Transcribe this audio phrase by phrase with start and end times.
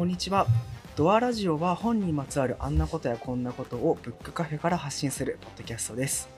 [0.00, 0.46] こんにちは。
[0.96, 6.30] ドアラジオは本にまつわるあんなことやこんなことをブックカフェから発信するポッドキャストです。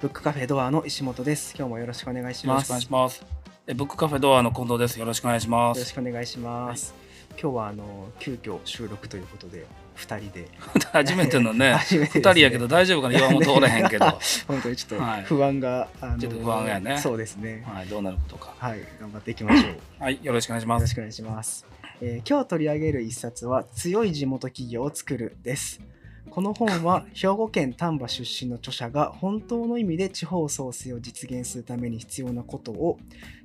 [0.00, 1.52] ブックカフェドアの石本です。
[1.58, 2.70] 今日もよろしくお願いします。
[2.70, 3.26] よろしくお願いします。
[3.66, 5.00] えブックカフェドアの近藤です。
[5.00, 5.78] よろしくお願いします。
[5.78, 6.94] よろしくお願いします、
[7.30, 10.46] 今日はあの急遽収録ということで二人で。
[10.92, 12.24] 初めてのね、 初めてね。
[12.24, 13.18] 二人やけど大丈夫かな？
[13.18, 15.24] 岩本おれへんけど、は 本当にちょっとはい。
[15.24, 16.96] 不安が、あのちょっと不安やね。
[16.98, 17.66] そうですね。
[17.84, 18.54] い、どうなることか。
[18.60, 20.02] はい頑張っていきましょう。
[20.04, 20.82] はい、よろしくお願いします。
[20.82, 21.81] よろしくお願いします。
[22.04, 25.80] えー今日取り上げる一冊は「強い地元企業を作る」です。
[26.30, 32.98] この本は 兵庫県丹波出身の著者が本当の意味で地方創生を実現するために必要なことを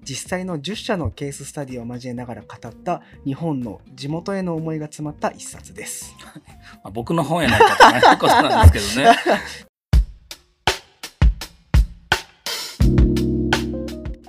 [0.03, 6.15] 実際の10社のケーススタディを交えながら語った日本の地元への思いが詰まった一冊です。
[6.83, 9.17] まあ、僕の本やないかということなんですけどね。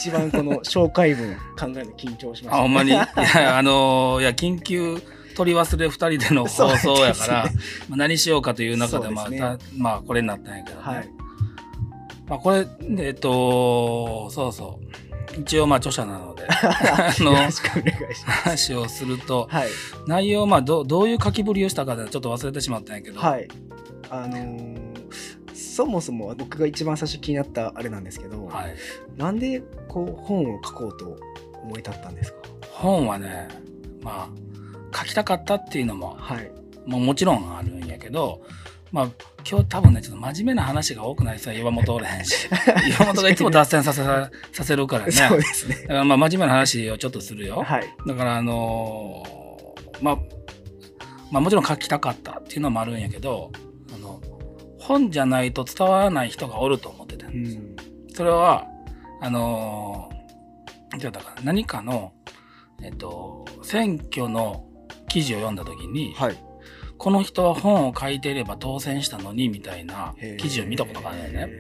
[0.09, 2.91] 一番この紹介文考えるの緊張しました、あ、ほんまに？
[2.91, 5.01] いや、あのーいや、緊急
[5.37, 10.83] 取り忘れ二人での 放送やから、そうでまあ何しようかという中で、まあ、ねたまあ、これになったんやけどね。
[10.85, 11.09] はい。
[12.27, 12.67] まあ、これ、
[12.99, 15.41] えっと、そうそう。
[15.41, 17.35] 一応、まあ、著者なので、 あの。
[18.27, 19.69] 話をすると、はい。
[20.07, 23.49] 内容、まあど、どういう書きぶりをしたかでちょっと忘れてしまったんやけど、はい。
[24.11, 24.88] あのー
[25.79, 28.75] そもそも僕が一番最初気になったあれなんですけど、はい
[29.17, 31.17] なんでこう本を書こうと
[31.63, 32.39] 思い立ったんですか？
[32.73, 33.47] 本はね、
[34.03, 34.29] ま
[34.93, 36.51] あ、書きたかったっていうのも、はい。
[36.87, 38.43] もうもちろんあるんやけど、
[38.91, 39.09] まあ、
[39.49, 42.49] 今日多分ね、ちょっと真面目な話が多くないさ、岩本おれへんし。
[42.89, 45.13] 岩本がいつも脱線させささせるからね。
[45.13, 45.87] そうですねだ。
[45.89, 47.63] からまあ、真面目な話をちょっとするよ。
[47.63, 47.85] はい。
[48.07, 50.17] だから、あのーまあ、
[51.31, 53.51] まあ、もちろん書きたかったっていうのもあるんやけど、
[54.89, 57.63] 本じゃないと伝わらない人がおると思ってたんですよ。
[57.63, 58.15] うん。
[58.15, 58.67] それは、
[59.21, 60.19] あのー
[60.97, 62.13] じゃあだから何かの、
[62.83, 64.65] えっと、選挙の
[65.09, 66.37] 記事を読んだ時に、はい。
[66.97, 71.55] この人は本を書いていれば当選したのにみたいな記事を見たことがあるんだよね。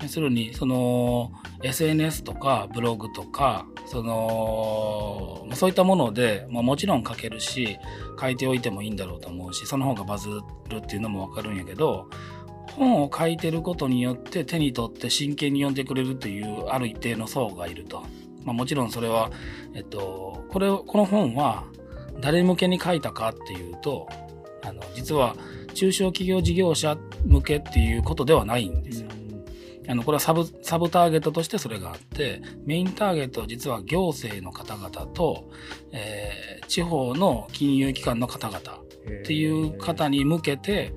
[0.00, 1.32] 要するに、その、
[1.64, 7.76] SNS とかブログとか、その、そういったもので、まあ、もちろん書けるし、
[8.20, 10.28] 書いておいてもいいんだろうと思うし、その方がバズ
[10.68, 12.08] るっていうのもわかるんやけど、
[12.76, 18.02] 本を書いてることによって手に取って真剣に読んでくれるというある一定の層がいると。
[18.44, 19.30] まあ、もちろんそれは、
[19.74, 21.64] えっと、これを、この本は
[22.20, 24.08] 誰向けに書いたかっていうと、
[24.62, 25.34] あの、実は
[25.72, 29.08] 中小企業事業者向けっていうことではないんですよ。
[29.86, 35.50] あの、これはサブ、サブターゲットとしてそれがあって、メインターゲットは実は行政の方々と、
[35.92, 40.92] えー地方の金融機関の方々っていう方に向けて、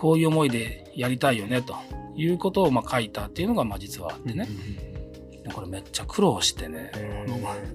[0.00, 1.76] こういう思いでやりたいよねと
[2.16, 4.48] いうことをまあ書いたっていうのがまあ実はあってね。
[5.54, 6.92] これめっちゃ苦労してね。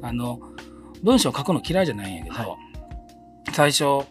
[0.01, 0.39] あの、
[1.03, 2.47] 文章書くの嫌いじゃないんやけど、はい
[3.53, 4.05] 最初、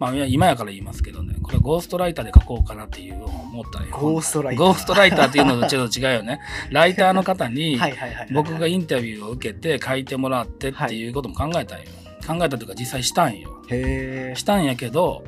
[0.00, 3.96] まあ今やから言いますけどね、これゴーストライターで書こうかなっていう思ったんよ。
[3.96, 6.40] ゴーストライターゴーストライターっていうのとちょっと違うよね。
[6.72, 8.28] ライターの方にはいはいはいはい。
[8.32, 11.84] 僕がインタビューを受けて書いてもらってっていうことも考えたんよ。
[12.26, 13.62] 考えたというか実際したんよ。
[13.68, 14.36] へえ。
[14.36, 15.22] したんやけど、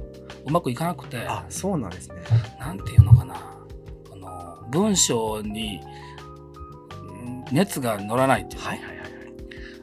[0.47, 2.17] うまくいかなくて、あ、そうなんですね。
[2.59, 3.35] なんていうのかな。
[4.09, 5.81] この文章に
[7.17, 9.03] うん熱が乗らないっていうの、はいはいはい。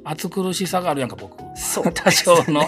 [0.03, 1.37] 暑苦しさがあるやんか僕。
[1.55, 2.61] そう多少の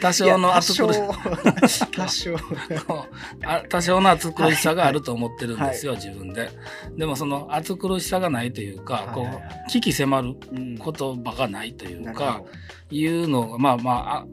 [0.00, 1.00] 多少の暑苦し
[1.94, 2.38] 多少多少
[3.44, 6.48] あ多少の暑苦しさがあると思ってるんですよ、自分で。
[6.96, 10.84] でもその暑苦しさがないというか、こはいはいはう、危機迫るうん言
[11.24, 12.50] 葉がないというかほ、ど
[12.90, 14.26] いうのが、まあまあ、あ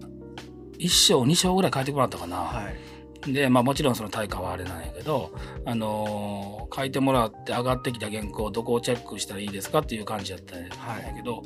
[0.78, 2.38] 一章二章ぐらい書いてもらったかな。
[2.38, 2.85] はい
[3.28, 5.32] で、まあもちろんその対価はあれなんやけど、
[5.66, 10.70] あのー書いてもらって上がってきた原稿どこをチェックしたらいいですかっていう感じだったんや
[11.16, 11.44] けど、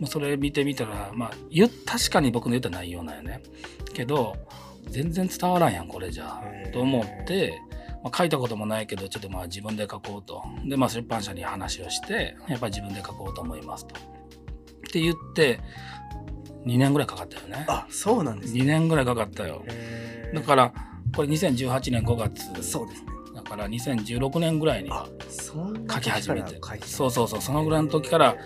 [0.00, 1.30] まあそれ見てみたら、まあ
[1.86, 3.42] 確かに僕の言った内容なんよね。
[3.94, 4.34] けど、
[4.88, 6.42] 全然伝わらんやん、これじゃ。
[6.72, 7.60] と思って、
[8.02, 10.42] まあ、書いたこともないけど、ちょっとまあ自分で書こうと。
[10.64, 13.94] で、まあ出版社に話をして、やっぱり自分で書こうと思いますと。
[13.94, 14.00] っ
[14.90, 15.60] て言って、
[16.66, 17.64] 2年ぐらいかかったよね。
[17.68, 18.62] あ、そうなんですね。
[18.62, 19.64] 2年ぐらいかかったよ。
[20.34, 20.72] だから、
[21.14, 22.62] これ2018年5月。
[22.62, 23.12] そうですね。
[23.34, 26.58] だから2016年ぐらいに書き始めて。
[26.84, 28.36] そうそうそう、そのぐらいの時から、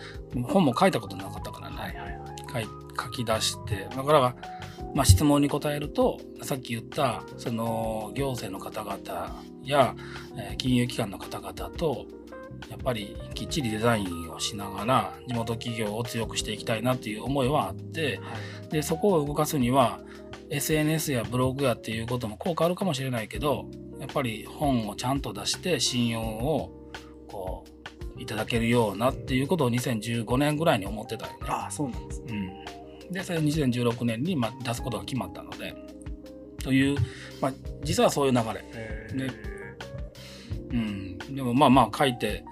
[0.45, 1.77] 本も書いたことなかったからね。
[1.77, 2.17] はいはい
[2.53, 2.69] はい。
[2.99, 4.37] 書き出して、だから、
[4.95, 9.95] まあ、質問に答えると、さっき言った、その、行政の方々や、
[10.39, 12.07] えー金融機関の方々と、
[12.71, 18.21] やっぱりきっちりデザインをしながら、地元企業を強くしていきたいなっていう思いはあって、
[18.71, 20.01] で、そこを動かすには、
[20.51, 23.67] SNS やブログやっていうことも効果あるかもしれないけど、
[23.99, 26.91] やっぱり本をちゃんと出して信用を、
[27.27, 27.77] こう、
[28.21, 31.39] いただけるようなっていうことを2015年ぐらいに思ってたよね。
[31.49, 32.65] あ、そうなんですね。
[33.07, 35.75] うん、でそれ2016年にまあ出すことが決まったので
[36.63, 36.97] という、
[37.41, 37.53] まあ、
[37.83, 39.27] 実はそういう流れ。
[39.27, 39.31] で
[40.69, 42.45] うん、でもまあまあ書いて、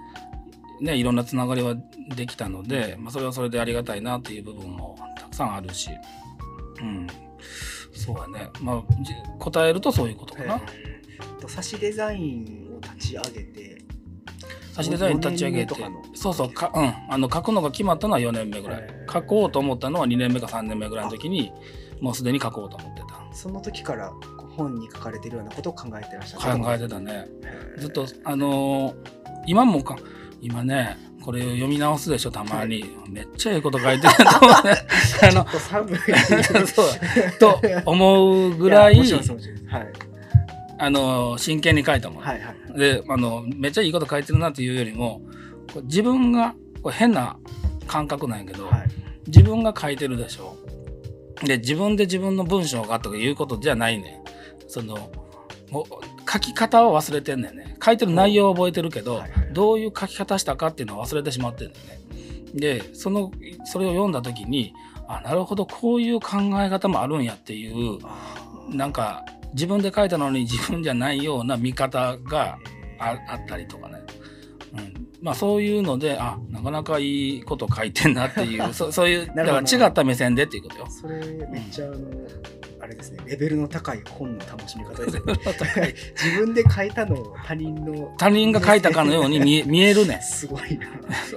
[0.79, 1.75] ね、いろんなつながりは
[2.15, 5.89] できたので、まあ、それはそれでありがたいなっていう部分もたくさんあるし、
[6.79, 7.07] うん、
[7.95, 8.83] そうやね、まあ、
[9.39, 10.61] 答えるとそういうことかな。
[11.39, 13.81] と差しデザインを立ち上げて
[14.73, 15.75] 差しデザイン立ち上げて。
[16.13, 18.87] そうそうか、うん、あの書くのが決まったのは4年目ぐらい。
[19.11, 21.53] 書こうと思ったのは2年目か3年目ぐらいの時に
[22.01, 23.33] もうすでに書こうと思ってた。
[23.33, 24.11] その時から
[24.57, 27.27] 本に書かれてるようなことを考えてらっしゃる考えてたね。
[27.77, 28.95] ずっとあのー、
[29.47, 29.97] 今もか
[30.41, 34.75] 今ねこれ読み直すでしょたまに、はい、めっちゃええこと書いてると思うね。
[35.23, 35.47] あの
[36.67, 36.87] そう。
[37.39, 39.93] と思うぐらいはい。
[40.77, 45.21] あの真剣に書いたもん、はいはい、であのめっちゃいいこと書いてるなっていうよりも
[45.83, 47.37] 自分がこれ変な
[47.87, 48.87] 感覚なんやけど、はい、
[49.25, 50.55] 自分が書いてるでしょ。
[51.43, 54.21] で自分で自分の文章がとかいうことじゃないね
[54.67, 55.09] その
[56.27, 57.77] 書き方を忘れてんねんね。
[57.83, 59.23] 書いてる内容を覚えてるけど、
[59.53, 62.05] どういう書き方したかっていうのは忘れてしまってんねんね。
[62.55, 63.31] でその
[63.65, 64.73] それを読んだ時に
[65.07, 67.99] あなるほどこういう考え方もあるんやっていう
[68.69, 72.57] なんか自分で書いたのに 自分じゃないような見方が
[72.97, 74.01] あったりとかね、
[74.73, 75.07] うん。
[75.21, 80.87] まあ、そういうのであなかなかいいこと書いてんなっていう そそういうだから違った目線でっていうことよ。
[80.89, 81.17] それ
[81.51, 81.97] めっちゃあの、
[82.85, 85.21] あれですねレベルの高い本の楽しみ方ですね。
[86.23, 90.21] 自分で書いたのを他人の他人が書いたかのように見え 見えるね。
[90.21, 90.87] すごいな。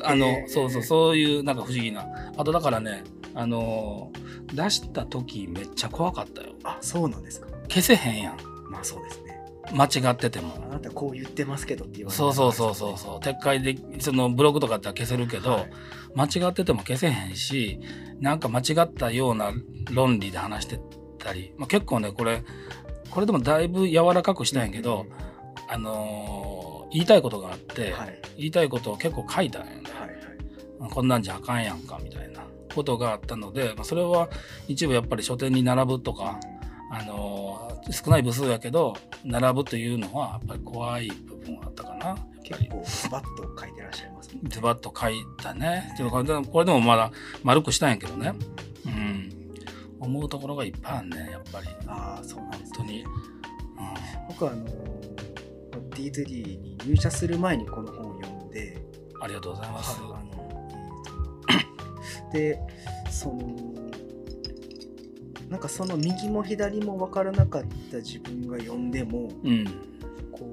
[0.04, 2.06] あの、そうそうそういうなんか不思議な。
[2.36, 3.02] あとだからね
[3.34, 4.12] あの
[4.52, 6.50] 出した時めっちゃ怖かったよ。
[6.64, 7.46] あそうなんですか。
[7.68, 8.36] 消せへんやん。
[8.70, 9.28] まあそうですね。
[9.72, 10.54] 間違ってても。
[10.70, 13.18] あなたこう言ってますけどって言われそうそうそうそうそう。
[13.20, 15.70] 撤回で、そのブログとかって消せるけど、はい、
[16.14, 17.80] 間違ってても消せへんし、
[18.20, 19.52] なんか間違ったような
[19.90, 20.80] 論理で話して
[21.28, 22.42] たり、まあ、結構ね、これ、
[23.10, 25.06] これでもだいぶ柔らかくしたんやけど、
[25.68, 29.90] うん、あのー、言いたいことがあって、はい、言いたいことを結構書いたんよね。
[29.90, 30.08] はい
[30.80, 32.40] はい、こんなんじゃあかんやんか、みたいな
[32.74, 34.28] ことがあったので、まあ、それは
[34.68, 36.38] 一部やっぱり書店に並ぶとか、
[36.90, 42.16] あの少ない部数やけど並ぶというのはやっぱり怖い部分はあったかな。
[42.42, 44.40] 結構ズバッと書いてらっしゃいますね。
[44.44, 45.94] ズバッと書いたね。
[46.50, 48.32] これでもまだ丸くしたんやけどね。
[48.86, 49.37] うん。
[50.00, 51.66] 思うところがいっぱいあるね、やっぱり。
[51.86, 53.02] ああ、そうなんです、ね、本当に。
[53.02, 53.08] うん、
[54.28, 54.64] 僕はあの
[55.90, 58.82] D2D に入社する前にこの本を読んで。
[59.20, 60.00] ありがとうございます。
[60.00, 60.28] あの
[62.32, 62.60] で、
[63.10, 63.78] その
[65.48, 69.64] なんかその右も左も分からなかった自分が読んでも、うん、
[70.30, 70.52] こ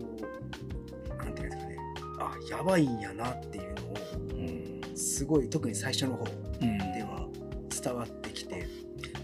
[1.12, 1.78] うなんていうんですかね
[2.20, 3.96] あやばいんやなっていうのを、
[4.38, 7.28] うん、すごい特に最初の方では
[7.70, 8.25] 伝わって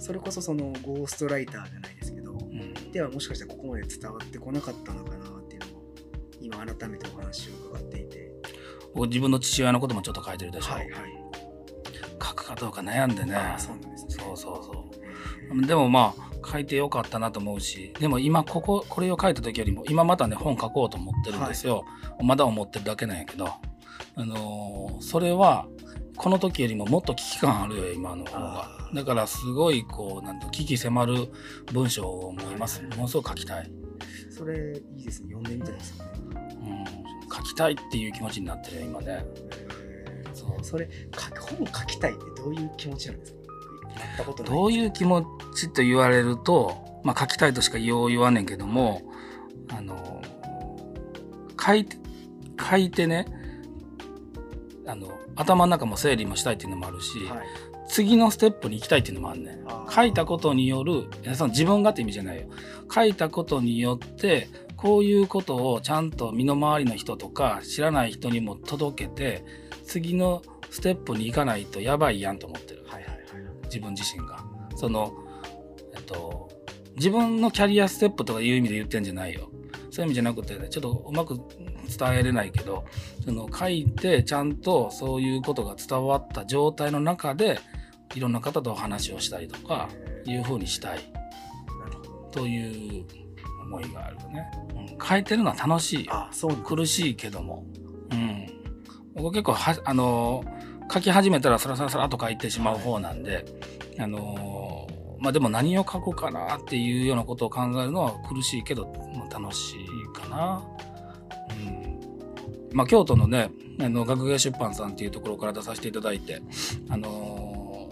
[0.01, 2.35] それこそそのゴーストライターじゃないですけど、
[2.91, 5.93] ではもしかしたらここまで伝わってこなかったのかなっていうのを
[6.41, 8.31] 今改めてお話を伺っていて。
[8.93, 11.01] 自分の父親のこともちょっと書いてるでしょ、はいはい、
[12.21, 13.55] 書くかどうか悩んでね。
[13.57, 14.85] そうなんです、ね、そうそうそ
[15.55, 15.65] う。
[15.65, 23.47] でもまあ書いてよかったなと思うしでも今こここれを書いた時よりも今またね本書こうと思ってるんですよ、はい、まだ思ってるだけなんやけど。
[24.15, 25.67] あのー、それは
[26.21, 28.69] この時よりももっと危機感あるよ今の方が。
[28.93, 31.29] だからすごいこうなんと危機迫る
[31.73, 33.71] 文章を思います、ものすごく書きたい。
[34.29, 35.33] それいいですね。
[35.33, 39.25] 読んでみたいですね、うん、書きたいっていう気持ちになってるよ今ね。
[40.35, 40.63] そう。
[40.63, 40.87] それ
[41.57, 44.43] 本書きたいってどういう気持ちなんですか？
[44.43, 45.25] どういう気持
[45.55, 49.01] ちと言われると、まあ、書きたいとしかよう言わねんけども
[49.69, 50.21] あの
[51.59, 51.97] 書いて
[52.69, 53.25] 書いてね
[54.91, 57.39] あの頭の中も整理もしたいっていうのもあるし、はい、
[57.87, 62.47] 次のステップに行きたいっていうのもあるね書いたことによるその自分がって意味じゃないよ
[62.93, 69.45] 書いたことによってこういうことをちゃんと身の回りの人とか知らない人にも届けて
[69.85, 72.81] 次のステップに行かないとやばいやんと思ってる。
[73.71, 74.43] 自分自身が。
[74.75, 75.13] その、
[75.95, 76.49] えっと、
[76.97, 79.49] 自分のキャリアステップとかいう意味で言ってんじゃないよ。
[79.89, 81.39] そういう意味じゃなくて、ね、ちょっとうまく
[81.97, 82.85] 伝えれないけど、
[83.23, 87.59] その書いてちゃんとそういうことが伝わった状態の中で、
[88.15, 89.89] いろんな方とお話をしたりとか、
[90.25, 90.99] いうふうにしたい。
[92.31, 93.05] という
[93.63, 94.51] 思いがあるね。
[94.75, 96.07] うん、書いてるのは楽しい。
[96.09, 97.65] あそう苦しいけども。
[98.11, 98.47] うん。
[99.15, 100.61] 僕結構は、あのー
[100.93, 103.45] 書き始めたらサラサラサラと書いてしまう方なんで、
[103.97, 110.61] あのー、まあでも何を書こうかなっていうようなことを考えるのは苦しいけど、まあ、楽しいかな。
[112.71, 112.77] うん。
[112.77, 116.41] まあ京都のね、あの学芸出版さんっていうところから出させていただいて、
[116.89, 117.89] あの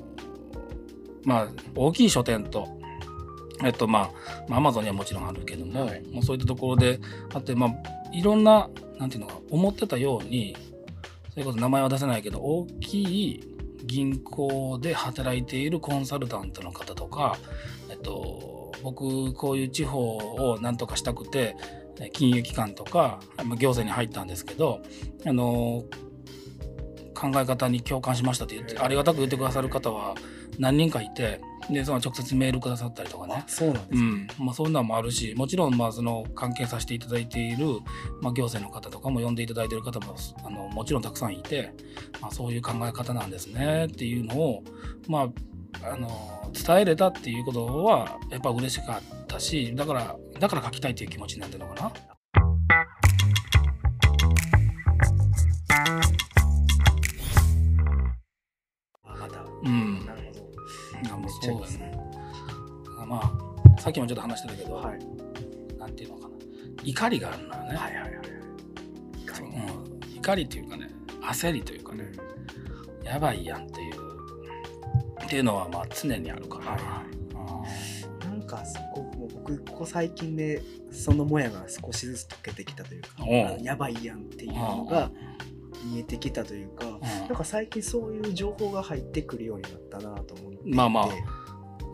[1.23, 2.79] ー、まあ大きい書店と
[3.63, 4.09] えっとま
[4.49, 6.99] あ、アマゾンにはもちろんあるけども、はい、もうそういったところで
[7.33, 7.71] あってまあ
[8.13, 10.55] いろんななんていうのか思ってたように
[11.31, 17.37] それこそ名前は出せないけど大きい銀行で働いているコンサルタントの方とか、
[17.89, 21.55] えっと、僕こういう地方をなんとかしたくて
[22.13, 24.81] 金融機関とか行政に入ったんですけど
[25.25, 25.83] あの
[27.13, 30.15] 考え方に共感しましたって言ってありがたく言ってくださる方は
[30.57, 33.43] 何人かいてでその直接メールくださったりとかね。
[33.47, 34.45] そうなんです、ね、うん。
[34.45, 37.65] まあ、そんなんもあるしもちろんまあその関係させていただいている、
[38.21, 41.73] まあ、行政の方とかも呼んでいただいている方もあのもちろんたくさんいて、
[42.21, 44.63] まあ、そういう考え方なんですねっていうのを、
[45.07, 45.29] ま
[45.83, 51.91] あ、あの伝えれたっていうことはやっぱ嬉しかったしだからだから書きたいっていう気持ちになってるのかな？
[59.61, 61.29] うん、なるほど。
[61.41, 61.91] そうですね。
[63.05, 64.99] まあ、さっきもちょっと話してたけど、はい、
[65.77, 66.35] なんていうのかな。
[66.83, 67.75] 怒りがあるのよね。
[67.75, 68.11] はいはいはい。
[69.25, 70.89] 怒り,、うん、怒りというかね、
[71.21, 72.09] 焦りというかね、
[73.01, 73.95] うん、やばいやんっていう、
[75.25, 76.65] っていうのはまあ常にあるから。
[76.71, 77.09] はい
[78.25, 79.08] なんかそこ
[79.49, 83.09] 僕ここ最近でそのもやが少しずつ溶けてきたというか
[83.61, 85.11] やばいやんっていうのが
[85.83, 91.07] 見えてきたというか、うん、なんか最近そういう情報が入ってくるようになったなと思ってまあまあ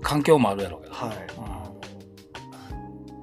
[0.01, 1.17] 環境もあるやろうけど、はい、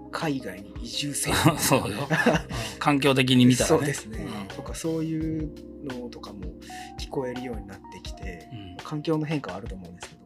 [0.05, 2.09] うん、海外に移住せ そうよ。
[2.79, 3.79] 環境的に見たらね。
[3.79, 5.53] そうですね、うん、とかそういう
[5.85, 6.41] のとかも
[6.99, 8.49] 聞こえるようになってきて、
[8.83, 10.23] 環境の変化はあると思うんですけど、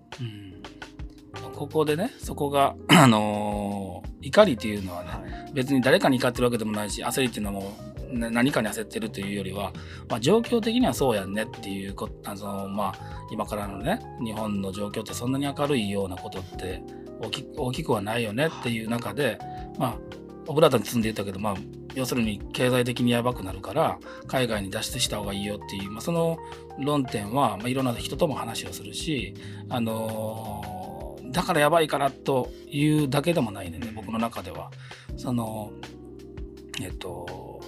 [1.54, 7.76] ここでねそこが あのー、怒りっていうのはね、はい、別に誰かに怒ってるわけでもないし焦りっていうのも
[8.12, 9.72] 何かに焦ってるというよりは、
[10.08, 12.94] まあ、状況的にはそうやんねっていうこあの、まあ、
[13.30, 16.82] 今からのね日本の状況ってそんなに明るいようなことって
[17.20, 19.38] 大き大きくはないよねっていう中で、
[19.78, 19.98] まあ、
[20.46, 21.54] オブラートに積んで言ったけど、まあ、
[21.94, 26.38] 要するに経済的にやばくなるから海外に脱出した方がいいよっていう、まあ、その
[26.78, 29.34] 論点は、まあ、いろんな人とも話をするし、
[29.68, 30.75] あのー、
[31.30, 34.71] だからやばいからというだけでもないね僕の中では。
[35.16, 35.73] その
[36.83, 37.61] えっと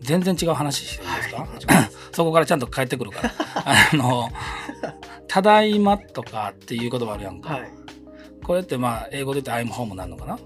[0.00, 1.48] 全然違う話していいですか、はい、
[2.12, 3.32] そこからちゃんと帰ってくるから。
[3.92, 4.30] あの、
[5.26, 7.54] ただいまとかっていう言葉あるやんか。
[7.54, 7.70] はい、
[8.44, 10.38] これってまあ、英語で言って I'm home なのかな？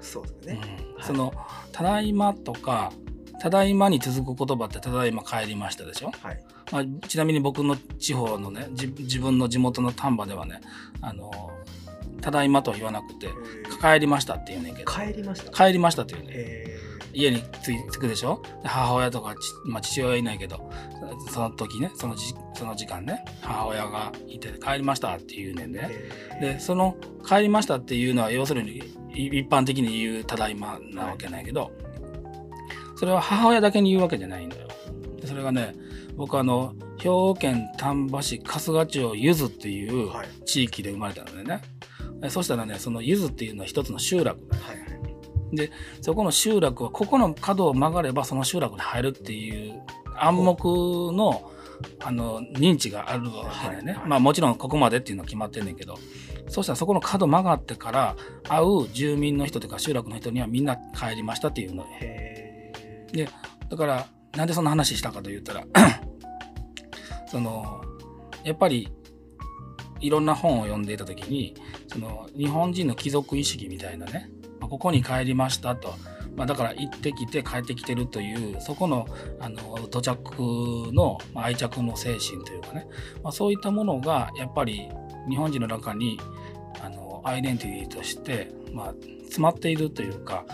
[0.00, 0.60] そうですね。
[0.96, 1.32] うん、その、
[1.72, 2.92] ただいまとか、
[3.40, 10.60] ただいまに続く言葉ってただいま帰りましたでしょ、はい、まあ、ちなみに僕の地方のね自分の地元の丹波ではね
[11.00, 11.30] あの
[12.20, 13.28] ただいまとは言わなくて
[13.80, 14.90] 帰りましたって言うねんけど。
[14.92, 15.50] 帰りました。
[15.52, 16.66] 帰りましたって言うね
[17.12, 18.42] 家に着くでしょ？
[18.62, 20.70] 母親とかまあ、父親いないけど
[21.30, 25.88] その時ねそのじその時間ね母親がいて帰りましたって言うねんで
[26.40, 26.96] でその
[27.26, 28.82] 帰りましたっていうのは要するに
[29.14, 31.72] 一般的に言うただいまなわけないけど
[32.96, 34.68] それは母親だけに言うわけじゃないのよ。
[35.24, 35.74] それがね
[36.16, 40.10] 僕あの兵庫県丹波市春日町ゆずっていう
[40.44, 41.62] 地域で生まれたのでね、
[42.20, 44.86] はい、そしたらねそのゆずっていうのは一つの集落だ、ね、はい
[45.52, 45.70] で、
[46.00, 49.82] そこの集落は、ここの角を曲がればその集落に入るっていう
[50.16, 50.68] 暗黙
[51.12, 51.52] の、
[52.02, 53.98] あの、認知があるわけだよね。
[54.06, 55.98] まあもちろんここまでっていうのは決まってんねんけど、
[56.48, 58.16] そしたらそこの角曲がってから
[58.48, 63.28] 会う住民の人とか集落の人にはみんな帰りましたっていうので、
[63.68, 64.06] だから、
[64.36, 65.66] なんでそんな話したかと言ったら
[67.26, 67.82] その、
[68.44, 68.88] やっぱり、
[70.00, 71.54] いろんな本を読んでいた時に、
[71.88, 75.94] その、日本人の貴族意識みたいなね、まここに帰りましたと。
[76.36, 79.06] まあ、だから行ってきて帰ってきてるというそこの
[79.40, 82.86] あの土着の愛着の精神というかね、
[83.22, 84.90] ま、そういったものがやっぱり
[85.30, 86.20] 日本人の中に
[86.84, 90.44] あのアイデンティティとして、ま、詰まっているというか、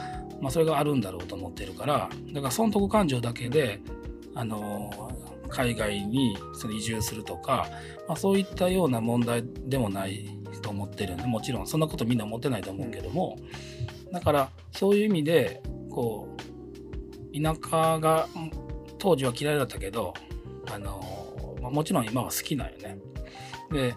[0.42, 3.80] まあ、それがあるんだろうと思ってるからだから損得感情だけで
[4.34, 4.90] あの
[5.48, 7.68] 海外にその移住するとか、
[8.08, 10.26] まあ、そういったような問題でもない
[10.62, 13.38] と思ってるんでもちろんそんなことみんな思ってないと思うけども、
[14.12, 16.36] だからそういう意味でこ
[17.34, 18.28] う田舎が
[18.98, 20.14] 当時は嫌いだったけど
[20.70, 22.98] あの、まあ、もちろん今は好きなんよね。
[23.70, 23.94] で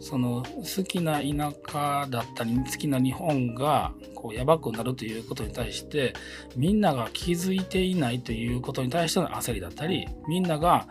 [0.00, 6.14] その好きな田舎だったり好きな日本がこうやばくなるということに対して
[6.56, 10.88] みんなが気づいていないということに対しての焦りだったりみんなが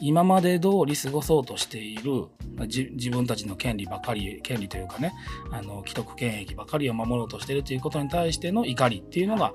[0.00, 2.26] 今まで通り過ごそうとしている
[2.66, 5.12] 自分たちの権利ばかり権利というかね
[5.52, 9.52] あの既得権益ばかりを守ろうとしているということに対しての怒りっていうのが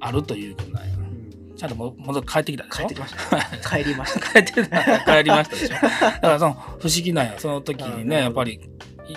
[0.00, 1.07] あるということなんや。
[1.58, 2.76] ちゃんとも戻帰ってきたでしょ？
[2.78, 3.40] 帰ってきました。
[3.78, 4.20] 帰りました。
[4.32, 5.56] 帰って帰りました。
[5.56, 7.34] でしょだからその不思議なんや。
[7.38, 8.60] その時にね、やっぱり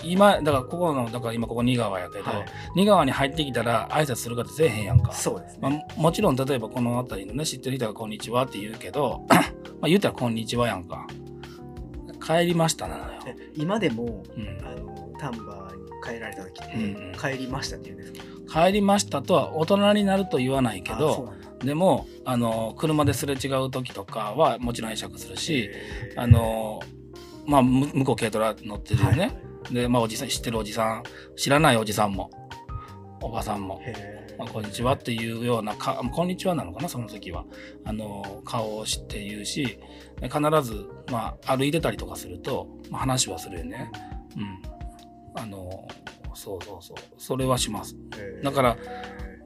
[0.03, 2.45] 今だからここのだから今ここ仁川やけど、はい。
[2.75, 5.12] 仁川に入ってきたら挨拶するかってせえへんやんか。
[5.13, 5.60] そうですね。
[5.62, 9.38] まあ、もちろん例えばこの辺りのね知ってる人が「こんにちは」って言うけど ま
[9.83, 11.05] あ言うたら「こんにちは」やんか。
[12.25, 17.13] 帰りましたなのよ、え今でも、うん、あの、丹波に帰られた時って、うんうん。
[17.19, 18.65] 帰りましたって言うんですか？
[18.67, 21.33] 帰りましたとは大人になると言わないけど
[21.63, 25.70] でもあの車ですれ違う時とかはもちろん会釈するし
[26.15, 26.80] あの
[27.46, 29.36] まあむ向こう軽トラ乗ってるよね、はい
[29.72, 31.03] でまあおじさん知ってるおじさん
[31.38, 32.32] 知らないおじさんも
[33.22, 33.80] おばさんも
[34.41, 37.46] まあ、こんにちはっていうようなか、こんにちはなのかな、その時は。
[37.86, 39.77] あの、顔を知って言うし、
[40.20, 43.91] で必ず、まあ、歩いてたりとかすると、まあ、話はするよね。
[44.36, 44.62] うん。
[45.39, 45.88] あの、
[46.34, 46.98] そうそうそう。
[47.20, 47.96] それはします。
[48.44, 48.77] だから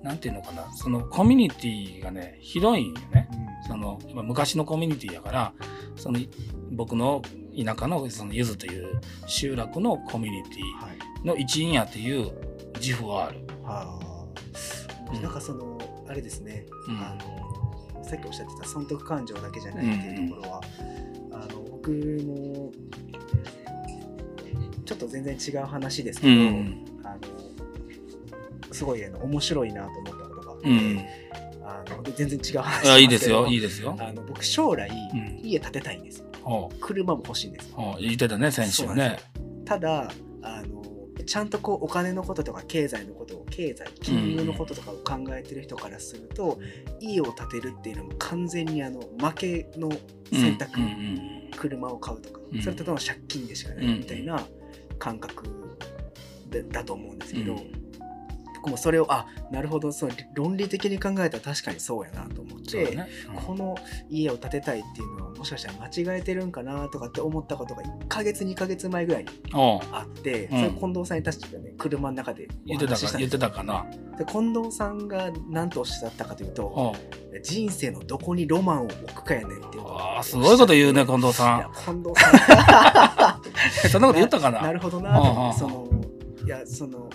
[0.06, 3.28] なんていうのかな、そのコミュニティがね、広いんよね。
[3.32, 3.68] うん。
[3.68, 5.54] その、今昔のコミュニティやから、
[5.96, 6.20] その、
[6.72, 7.24] 僕の
[7.58, 10.98] 田舎の、その、ゆずという集落のコミュニテはい。
[11.24, 12.32] ィの一員やっていう
[12.80, 13.40] 自負はある。
[13.64, 15.12] はあ。
[15.12, 15.22] うん。
[15.24, 16.98] なんかそのあれですね、うん。
[16.98, 17.18] あ
[17.96, 20.62] のさっきおっしゃってた損得感情だけじゃないっていうところは、
[21.32, 22.72] あの僕も
[24.86, 26.86] ちょっと全然違う話ですけど、うん。
[28.76, 31.06] すごいあの面白いなと思ったことがあって、うん。
[31.64, 33.96] あので全然違う話あいいですよ、いいいですよ。
[34.00, 35.40] あの僕将来、うん。
[35.44, 36.26] 家建てたいんですよ。
[36.44, 37.98] ほ車も欲しいんですよ。
[38.00, 39.18] 言ってたね、先週ね。
[39.66, 40.12] ただ
[40.44, 40.84] あの
[41.26, 46.60] ちゃんとこうお金のこととか経済のことを経済金融のこととかを考えてる人からすると、
[47.00, 49.90] 家を建てるっていうのも完全にあの負けの
[50.32, 52.62] 選択、うんうん車を買うとか、うん。
[52.62, 54.46] それとの借金でしかないみたいな
[55.00, 55.46] 感覚
[56.50, 57.85] でだと思うんですけど、うん
[58.66, 63.10] 僕もそれをあなるほどそう論理的に考えたら確かにそうやなと思って、そうだね。
[63.46, 63.76] この
[64.10, 73.86] 家を建てたいっていうのはもしかしたら間違えてるんかなとかって思ったことが1ヶ月2ヶ月前ぐらいにあって、うんそれ近藤さんに確かね車の中でお言ってたか言ってたかな？
[74.18, 76.96] で近藤さんが何とおっしゃったかというと
[77.44, 83.42] 人生のどこにロマンを置くかやねんっていうああ、すごいこと言うね、近藤いさや近藤さ
[83.86, 83.90] ん。
[83.92, 84.62] そんなこと言ったかんな？
[84.64, 84.74] な。
[84.74, 86.06] るほどなそうんの
[86.46, 87.10] いやその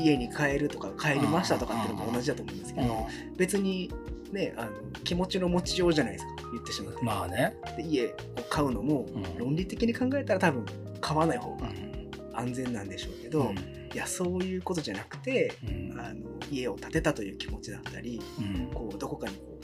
[0.00, 3.06] 家に帰るとか帰りましたとかっていうのも同じだと思うんですけど
[3.36, 3.92] 別に
[4.32, 4.70] ねあの
[5.04, 7.56] 気持ちの持ちようじゃないですか言ってしまって、まあね。
[7.76, 8.10] で家を
[8.48, 9.38] 買うのもうん。
[9.38, 10.64] 論理的に考えたら多分
[11.00, 12.08] 買わない方がうん。
[12.34, 13.52] 安全なんでしょうけど、
[13.92, 16.00] いやそういうことじゃなくてうん。
[16.00, 18.70] あの家を建てたという気持ちだったりうん。
[18.72, 19.58] こうどこかにこ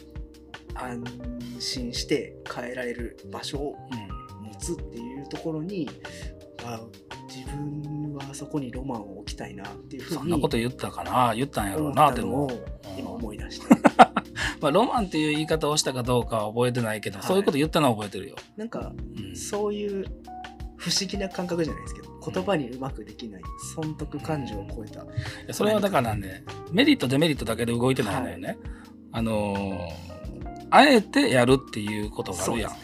[0.75, 1.05] う安
[1.61, 4.44] 心して帰られる場所をうん。
[4.49, 5.88] 持つっていうところに
[6.62, 6.81] あ
[7.29, 11.35] 自分はそこにロマンを置きたいなっていうふうにそんなこと言ったかな？
[11.35, 12.51] 言ったんやろ思うな、でも。
[12.97, 13.67] 今思い出して
[14.61, 18.37] まあ、ロマンっていう言い方をしたかどうかは覚えてないけど、はいそういうこと言ったのは覚えてるよ。
[18.57, 20.05] なんかうんそういう
[20.77, 23.43] 不思議な感覚じゃないですけど言葉にうまくできない
[23.75, 25.07] 損得感情を超えたい
[25.49, 28.59] やそれはだからね、メリット、デメリットだけで動いてないのよね。
[29.12, 30.14] あのー
[30.71, 32.71] あえてやるっていうことがあるやん。
[32.71, 32.83] そね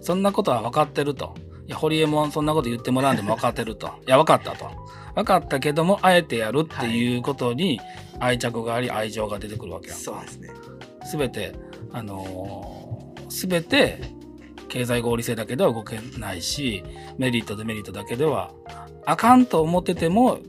[0.00, 1.34] そんなことは分かってると。
[1.72, 3.86] いや、ホリエモンそんなこと言ってもらわんでも分かってると。
[4.06, 4.70] いや、分かったと。
[5.14, 7.80] 分かったけども、あえてやるっていうことに
[8.20, 10.04] 愛着があり、愛情が出てくるわけやんか。
[10.04, 10.50] そうですね
[11.06, 11.54] すべて、
[11.90, 14.02] あのすべて
[14.68, 16.84] 経済合理性だけでは動けないし、
[17.16, 18.52] メリット、デメリットだけでは
[19.06, 20.40] あかんと思ってても、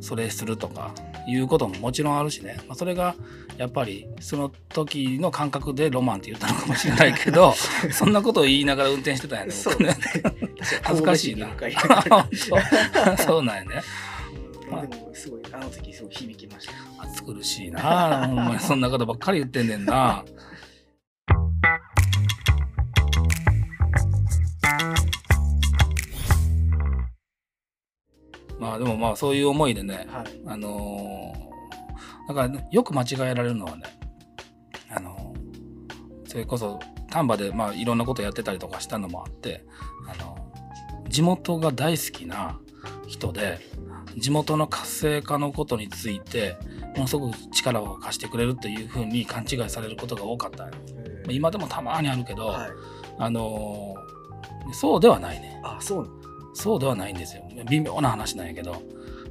[0.00, 0.94] それするとか
[1.26, 2.58] いうことももちろんあるしね。
[2.68, 3.16] まあ、それが
[3.58, 7.52] やっぱりその時の感覚でロマンって言ったのかもしれないけど、
[7.92, 9.52] そんなことを言いながら運転してたんやね。
[9.52, 9.96] そう僕ね
[10.82, 11.48] 恥ずかしいな
[13.18, 13.82] そうなんやね。
[14.70, 16.72] うんでもすごいあの時すごい響きました
[17.04, 18.26] 暑苦しいな。
[18.26, 20.24] ほんまにそんなことばっかり言ってんねんな。
[28.58, 31.51] まあでもまあそういう思いでね、はいあのー
[32.28, 33.84] だからね、よく間違えられるのはね、
[34.90, 36.80] あのーそれこそ
[37.10, 39.64] 丹波でまあいろんなことやってたりとかしたのもあって、
[40.08, 40.38] あの
[41.08, 42.58] 地元が大好きな
[43.06, 43.58] 人で、
[44.16, 46.56] 地元の活性化のことについて、
[46.96, 50.68] ものすごく力を貸してくれるというふうに勘違いされることが多かった
[51.28, 52.70] 今でもたまにあるけど、はい
[53.18, 55.60] あのーそうではないね。
[55.64, 56.10] あそう
[56.54, 57.42] そうではないんですよ。
[57.68, 58.80] 微妙な話なんやけど。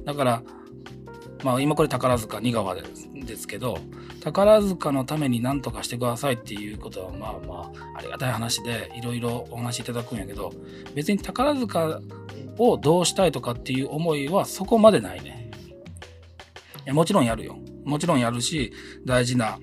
[0.04, 0.42] だから、
[1.42, 3.78] まあ今これ宝塚2川ですですけど、
[4.20, 10.52] 宝塚のために何とかしてくださいっていうことはまあまあありがたい話でいろいろお話しいただくんやけど、
[10.94, 12.00] 別に宝塚
[12.58, 15.50] をどうしたいとかっていう思いはそこまでないね。
[16.84, 17.56] いやもちろんやるよ。
[17.84, 18.72] もちろんやるし、
[19.04, 19.58] 大事な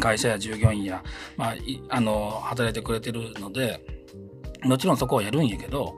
[0.00, 1.02] 会社や従業員や、
[1.36, 1.54] まあ、
[1.88, 3.80] あの働いてくれてるので、
[4.62, 5.94] もちろんそこはやるんやけど、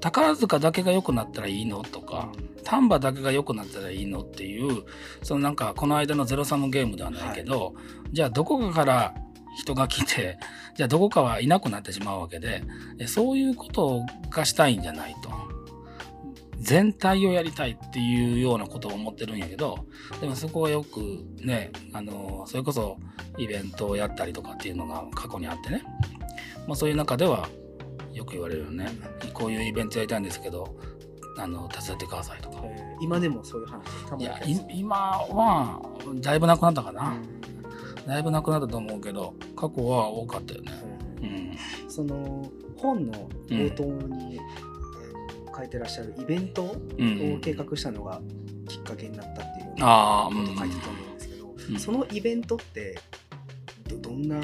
[0.00, 2.32] 宝塚だけが良くなったらいいのとか
[2.64, 4.84] 丹波だけが良くなったらいいのっていう
[5.22, 7.74] そのなんかこの間のゼロサムゲームではないけど、はい、
[8.12, 9.14] じゃあどこかから
[9.56, 10.38] 人が来て
[10.76, 12.62] じゃあどこかはいなくなってしまうわけで
[13.06, 15.30] そういうことがしたいんじゃないと。
[16.60, 19.86] 全体をやりたいっていうようなことを思ってるんやけど
[20.20, 22.98] でもそこはよくねあのそれこそ
[23.38, 25.82] イベントをやったりとかっていうのが過去にあってね、
[26.66, 27.48] まあ、そういう中では
[28.12, 28.88] よく言われるよね。
[29.32, 30.76] こういうイベントやりたいんですけど
[31.36, 33.82] あの手伝ってくださいとか、えー、今でもそういう話
[34.18, 35.80] いや今は
[36.16, 37.16] だいぶなくなったかな、
[37.98, 40.72] うん、だいぶなくなったと思うけど過去は多かったよね、
[41.22, 42.46] うん、その
[42.76, 44.40] 本の冒頭に、
[45.54, 46.76] 書いてらっしゃるイベントを
[47.42, 48.22] 計画したのが
[48.66, 52.98] きっかけになったっていうことを書いてたと思うんですけど、うん、そのイベントって
[54.00, 54.40] どんな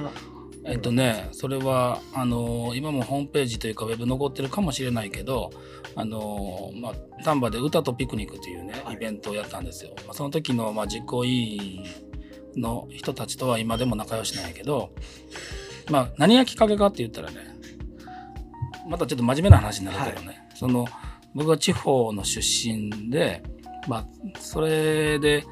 [0.68, 5.50] えっとね、それはあの今もホームページというかウェブ残ってるかもしれないけど
[5.94, 9.92] あの、まあ、丹波で歌とピクニックというね、イベントをやったんですよ。
[10.07, 11.85] まあ、その時の、まあ、実行委員
[12.57, 14.90] の人たちとは今でも仲良しなんやけど、
[15.90, 17.37] まあ、何がきっかけかって言ったらね
[18.88, 20.87] またちょっと真面目な話になるけどね、はい、その
[21.35, 23.42] 僕は地方の出身で、
[23.88, 24.07] まあ、
[24.40, 25.44] それで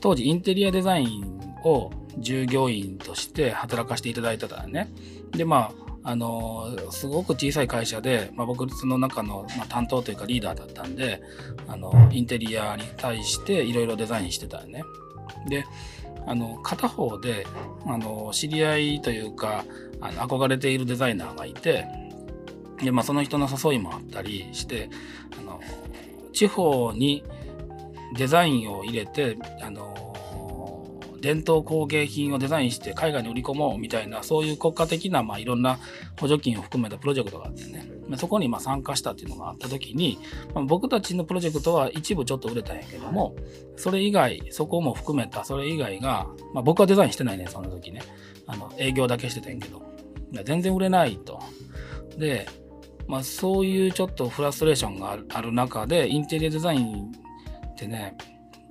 [0.00, 4.92] 当時インテリアデザインを従業員として働かせていただいてたんね。
[5.32, 11.22] でまああのすごく小さい会社で、まあ、僕の中の、まあ、担当というかリーダーだったんで
[11.68, 14.82] あのインテリアに対していろいろデザインしてたよね。
[15.48, 15.66] で
[16.26, 17.46] あの片方で
[17.86, 19.64] あの知り合いというか
[20.00, 21.86] あの憧れているデザイナーがいて
[22.82, 24.88] で、まあ、その人の誘いもあったりして
[25.38, 25.60] あの
[26.32, 27.24] 地方に
[28.16, 30.09] デザインを入れてあの
[31.20, 35.78] 伝統工芸品をデザインして海外に売り込もうみたいなそういう国家的な、まあ、いろんな
[36.18, 37.90] 補助金を含めたプロジェクトがあってね。
[38.16, 40.18] そこにま参加したっていうのがあった時に、
[40.52, 43.36] まあ、僕たちのプロジェクトは一部ちょっと売れたんやけども
[43.76, 48.02] それ以外そこも含めたそれ以外が、まあ、僕はデザインしてないねその時ね。
[48.46, 49.82] あの営業だけしてたんやけど。
[50.44, 51.40] 全然売れないと。
[52.16, 52.46] で
[53.10, 57.10] まあ、そういうちょっとフラストレーションがある中でインテリアデザイン
[57.72, 58.16] ってね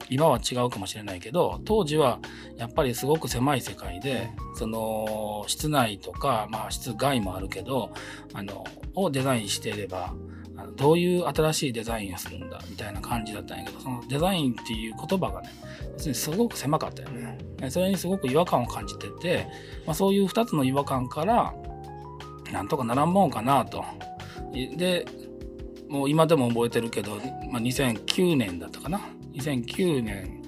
[0.09, 2.19] 今は違うかもしれないけど当時は
[2.57, 7.91] やっぱりすごく狭い世界でその室内とか、まあ、室外もあるけど
[8.33, 10.13] あのをデザインしていれば
[10.57, 15.49] あのどういう新しいデザインをするんだみたいな感じだったんやけどそのデザインっていう言葉がね
[15.93, 17.37] 別にすごく狭かったよね。
[17.69, 19.47] それにすごく違和感を感じてて、
[19.85, 21.53] まあ、そういう2つの違和感から
[22.53, 23.83] なんとかならんもんかなと。
[24.53, 25.05] で
[25.89, 27.15] もう今でも覚えてるけど、
[27.51, 29.01] まあ、2009年だったかな
[29.39, 30.41] 2009年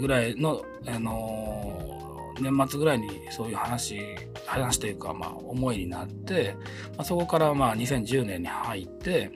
[0.00, 4.00] ぐらいの、あのー、年末ぐらいにそういう話
[4.46, 6.56] 話というか、まあ、思いになって、
[6.96, 9.30] まあ、そこからまあ2010年に入って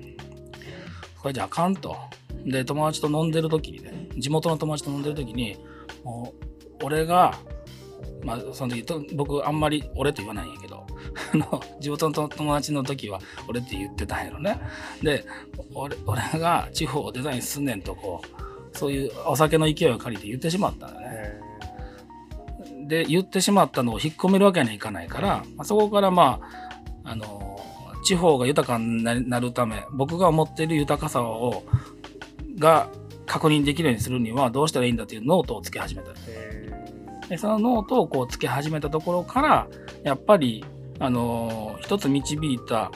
[1.21, 1.97] これじゃあかんと。
[2.45, 5.57] で友達と飲んでる時にね地元の友達と飲んでる時に
[6.05, 6.33] も
[6.81, 7.35] う俺が
[8.23, 8.85] まあその時
[9.15, 10.87] 僕あんまり俺と言わないんやけど
[11.81, 14.61] 地元の友達の時は俺って言ってたんやろね。
[15.03, 15.25] で
[15.75, 18.46] 俺俺が地方をデザインすんねんとこう
[18.77, 21.41] そういうお酒の勢いを借りて言ってしまったんだね。
[22.87, 26.41] で言ってしまったのを引っ込めるわけにはいかないから、まあ、そこからま
[27.05, 27.61] ああの
[28.05, 31.65] 地方が豊かになるため僕が思っている豊かさを
[32.59, 32.89] が
[33.27, 36.11] 確認できるようにするにはどうしたらいいんだっていうノートをつけ始めた。
[37.29, 39.67] でそのノートをこうつけ始めたところから
[40.05, 40.65] やっぱり
[41.01, 42.93] あの一つ導いた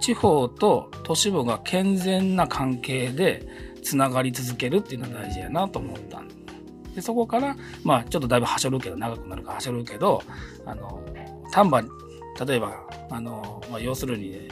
[0.00, 3.46] 地方と都市部が健全な関係で
[3.82, 6.28] つながり続けるっていうのが大事やなと思ったん
[6.94, 10.22] でそこからまあちょっとだいぶはしょるけど長くなるからはしょるけど
[10.66, 11.02] あの
[11.52, 11.82] 丹波
[12.46, 14.48] 例えばあの、まあ、要するに、ね、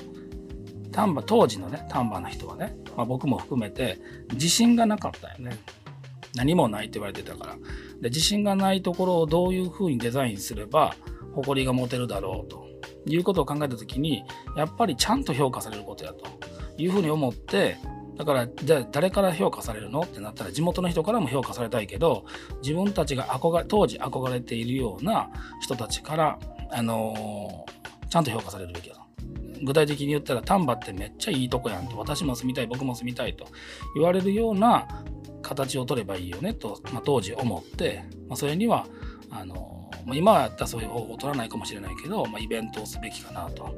[0.93, 3.99] 丹波当時のね丹波の人はね、まあ、僕も含めて
[4.33, 5.57] 自信がなかったよね。
[6.35, 7.55] 何もないって言われてたから
[8.01, 10.95] で自信がないところをどういうふうにデザインすれば
[11.35, 12.68] 誇りが持てるだろうと
[13.15, 14.25] いうことを考えた時に
[14.57, 16.25] やっぱりちゃんと評価されることやと
[16.77, 17.77] いうふうに思って
[18.17, 22.25] だからじゃあ誰から評価されるのってなったら地元の人からも評価されたいけど
[22.63, 25.31] 自分たちが憧れ当時憧れているような
[25.63, 26.39] 人たちから、
[26.71, 29.03] あのー、ちゃんと評価されるべきだと。
[29.63, 33.47] 具体的に言ったら丹波ってめっちゃいいとこやんと私も住みたい僕も住みたいと
[33.97, 34.87] 言われるような
[35.43, 38.87] 形を取ればいいよねと、まあ、当時思って、まあ、それには
[39.31, 39.78] あの、
[40.09, 43.75] まあ、今はやったらそういう方法を取らないかもしれないけど、まあ、イベントをすべきかなと。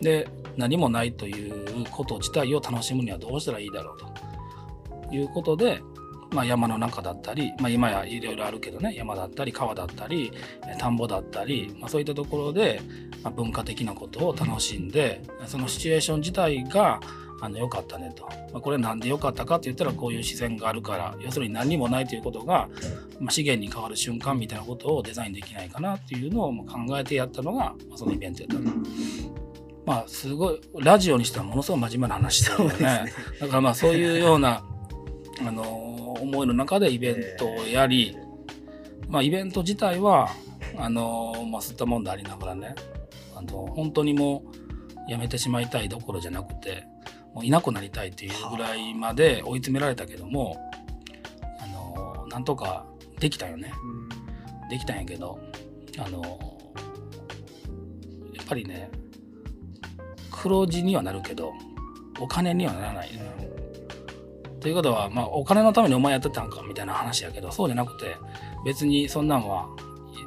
[0.00, 5.82] で何もないということ自体を楽しむにはどうしたらいいだろうということで
[6.32, 10.32] まあ、山の中だったり、まあ、今やいろいろあるけどね山だったり川だったり
[10.78, 12.80] 田んぼだったり、まあ、そういったところで、
[13.22, 17.00] ま、文化的なことを楽しんでそのシチュエーション自体が
[17.40, 22.68] あの良かったねと、まあ、これなんで良かったかって言ったらこういう自然があるから要するに何にもないということが、
[23.18, 28.70] まあ、資源に変わる瞬間みたいなことをデザインできないかなっていうのを考えてやったのが、まあ、そのイベントやったの。
[29.86, 32.78] まあすごいラジオにしてはものすごい真面目な話だよね。
[32.78, 34.62] ねだからまあそういうような
[35.40, 38.14] あの思いの中でイベントをやり、
[39.08, 40.28] まあイベント自体は
[40.76, 42.74] あのまあ吸ったもんでありながらね
[43.34, 44.44] あの本当にも
[45.08, 46.84] うやめてしまいたいどころじゃなくて
[47.34, 50.56] もういなくなりたいっていうぐらいまで追い詰められたけども
[51.62, 52.86] あのなんとか
[53.18, 53.72] できたよね。
[54.70, 55.38] できたんやけど
[55.98, 56.22] あの
[58.32, 58.90] やっぱりね
[60.30, 61.52] 黒字にはなるけど
[62.20, 63.30] お金にはならない、ね。
[64.60, 68.16] ということは、まあ、お金のためにお前やってたんかみたいな話やけどそうじゃなくて
[68.64, 69.68] 別にそんなんは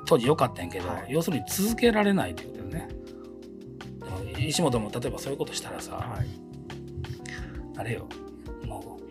[0.05, 2.89] 当時良かったんやけど、はい、要するに続けられないということね。
[3.99, 6.42] でも石本も例えばそういうことしたらさ、はい、
[7.77, 8.07] あれよ
[8.65, 9.03] もう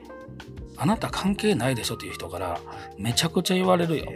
[0.76, 2.60] あなた関係ないでしょっていう人から
[2.98, 4.06] めちゃくちゃ言われるよ。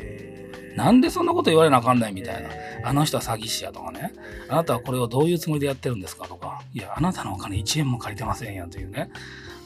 [0.74, 2.50] なんでそんなこと言われなあかんないみたいな。
[2.85, 4.12] あの人は詐欺師やとかね。
[4.48, 6.61] あなたはこれをどういうつもりでやってるんですかとか。
[6.74, 9.11] いや、あなたのお金1円も借りてませんやんというね。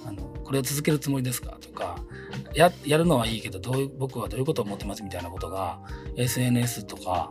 [0.07, 1.97] あのこれを続けるつもりですかとか
[2.55, 5.81] ややるのはいいけどどう僕はどういうことを思ってますみたいなことが
[6.17, 7.31] SNS とか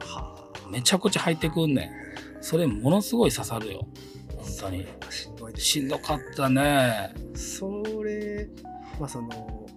[0.69, 4.18] めちゃくちゃ入ってくんねんそれものすごい刺さるよ本
[4.57, 4.87] 当に。
[5.09, 7.13] しんどい、ね、しんどかったね。
[7.35, 8.47] それ
[8.99, 9.67] まあその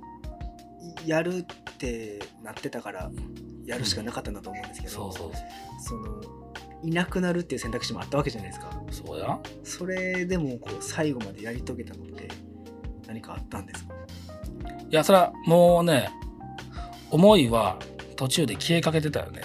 [1.06, 1.44] やるっ
[1.78, 3.11] てなってたから
[3.64, 5.32] やるしかなかったんだと思うんですけど、うん、そうそう。
[5.80, 6.20] その
[6.85, 8.70] いなくなるっていう選択肢もあったわけじゃないですか。
[8.90, 9.38] そうや。
[9.62, 12.28] それでもこう最後までやり遂げたのって
[13.06, 13.94] 何かあったんですか？
[13.94, 16.11] いやそれはもうね
[17.11, 17.78] 思いは
[18.16, 19.42] 途中で消えかけてたよね。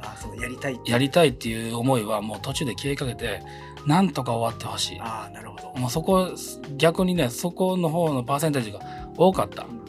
[0.00, 3.42] あそのやりたいやりたいっていう思いはもう途中で消えかけて
[3.86, 4.98] なんとか終わってほしい。
[5.00, 5.80] あなるほど。
[5.80, 6.28] もうそこ
[6.76, 8.80] 逆にねそこの方のパーセンテージが
[9.16, 9.80] 多かった、うん、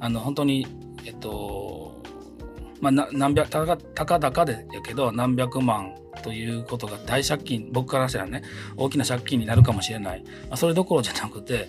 [0.00, 0.66] あの本当に
[1.04, 2.02] えっと
[2.80, 8.42] まあ何百たかたかだかでやけど何百万ということが大借金僕からしたらね
[8.76, 11.68] 大きな借金になるかもしれない、まあ、それどころじゃなくて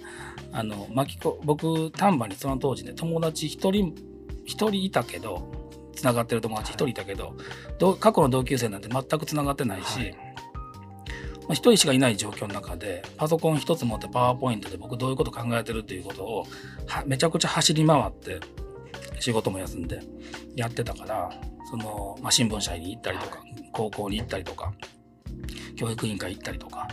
[0.51, 3.95] あの巻きこ僕丹波にその当時ね友達一人
[4.45, 5.51] 一人いたけど
[5.95, 7.35] つながってる友達一人いたけど、
[7.81, 10.15] はい、過去の同級生なんて全くつながってないし、はい、
[11.49, 16.45] まあ、1人しかいない状況の中でパソコン一つ持ってパワーポイントで僕どういうこと考えてるっていうことを
[17.07, 18.39] めちゃくちゃ走り回って
[19.19, 19.99] 仕事も休んで
[20.55, 21.31] やってたから
[21.71, 24.71] その、まあ、新聞社に行ったりとか高校に行ったりとか
[25.75, 26.88] 教育委員会行ったりとか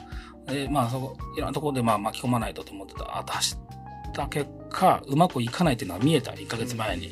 [0.47, 3.19] でまあそこいろんなところでまあ巻き込まないとと思ってた。
[3.19, 6.33] あと走った結果うまくいかないっていうのは見えた。
[6.33, 7.11] 1ヶ月前に。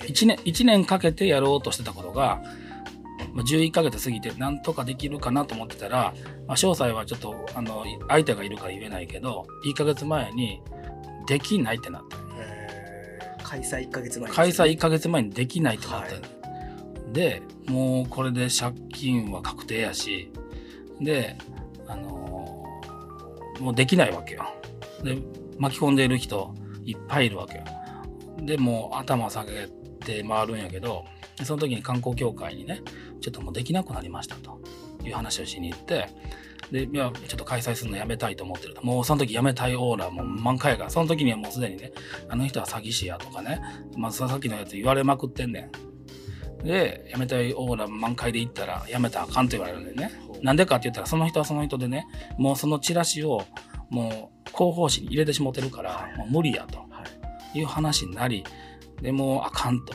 [0.00, 2.42] 1年 ,1 年かけてやろうとしてたことが
[3.42, 6.14] 11ヶ月過ぎてなんとかできるかなと思ってたら、
[6.46, 10.60] まあ、詳細はちょっとあの相手がいるから言えないけど1ヶ月前に
[11.26, 12.24] できないってなった。
[13.44, 16.20] 開催1ヶ月前、開催1ヶ月前にできないってなった、は
[17.10, 20.32] い、でもうこれで借金は確定やし
[21.00, 21.36] で
[21.86, 24.46] あのー、もうできないわけよ。
[25.04, 25.18] で
[25.58, 26.52] 巻き込んでいる人
[26.84, 27.64] いっぱいいるわけよ。
[28.40, 29.68] でもう頭下げ
[30.00, 31.04] て回るんやけど
[31.44, 32.82] その時に観光協会にね
[33.24, 34.60] ちょっともうできなくなりましたと
[35.02, 36.08] いう話をしに行って
[36.70, 38.84] で、いや、ちょっと開催するのやめたいと思ってると。
[38.84, 41.92] もうその時やめたいオーラも満開が、その時にはもうすでにね、
[42.28, 43.60] あの人は詐欺師やとかね、
[43.96, 45.70] まあさっきのやつ言われまくってんね
[46.62, 46.64] ん。
[46.64, 50.10] で、やめたいオーラ満開で行ったら、やめたらあかんと言われるんでね。
[50.42, 52.06] なんでかって言ったら、その人はその人でね、
[52.38, 53.44] もうそのチラシを、
[53.90, 56.78] もう広報誌に入れてしもてるから、もう無理やと
[57.56, 58.44] いう話になり、
[59.02, 59.94] でもうあかんと。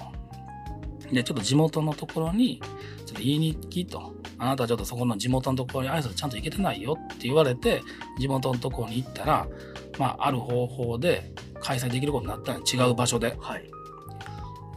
[1.12, 2.62] で、ちょっと地元のところに、
[3.06, 4.14] ちょっと言いに行きと。
[4.38, 7.82] あなたちょっとそこの地元のところに挨拶ちゃんと行けてないよって言われて、
[8.20, 9.48] 地元のところに行ったら、
[9.98, 13.36] まあ、ある方法で開催できることになったの違う場所で。
[13.40, 13.70] はい。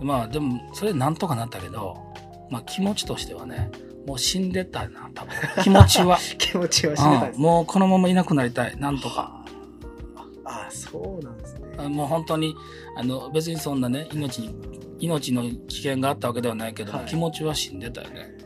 [0.00, 1.96] まあ、でも、それなんとかなったけど、
[2.50, 3.70] まあ、気持ちとしてはね、
[4.06, 5.32] もう死んでたな、多分。
[5.62, 6.18] 気持ちは。
[6.38, 9.44] 気持ちは死んでた、うん、もうこのままいなくなりたい、なんとか。
[10.44, 11.88] ああ、そうなんですね。
[11.88, 12.54] もう本当に、
[12.96, 14.54] あの、別にそんなね、命に、
[15.02, 18.42] 命の危険があったわけではないけど、はい、気持ちは死んでたよね。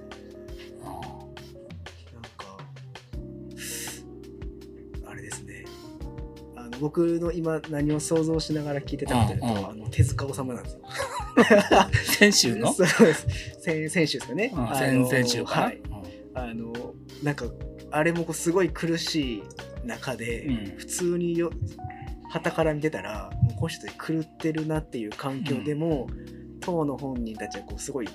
[6.78, 10.80] 僕の今何を想像しながら聞いてたかというと、あの手塚治虫なんですよ。
[12.04, 12.72] 先週の？
[12.74, 13.26] そうです。
[13.60, 14.52] 先先週ですかね。
[14.74, 15.80] 先々週かはい、
[16.34, 17.46] あのなんか
[17.90, 19.42] あれもすごい苦しい
[19.86, 21.50] 中で、普通によ
[22.28, 26.08] 旗から見てたらもうこの人狂ってるなっていう環境でも、
[26.66, 28.08] 当の本人たちはこうすごい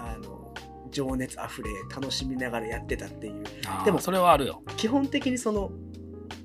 [0.00, 0.54] あの
[0.90, 3.44] 情熱あふれ楽しみながらやってたっていう。
[3.84, 4.62] でもそれはあるよ。
[4.78, 5.70] 基本的にその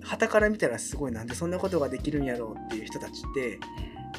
[0.03, 3.59] 旗から見たらすごいなんでそんなことができるんやろうっていう人たちって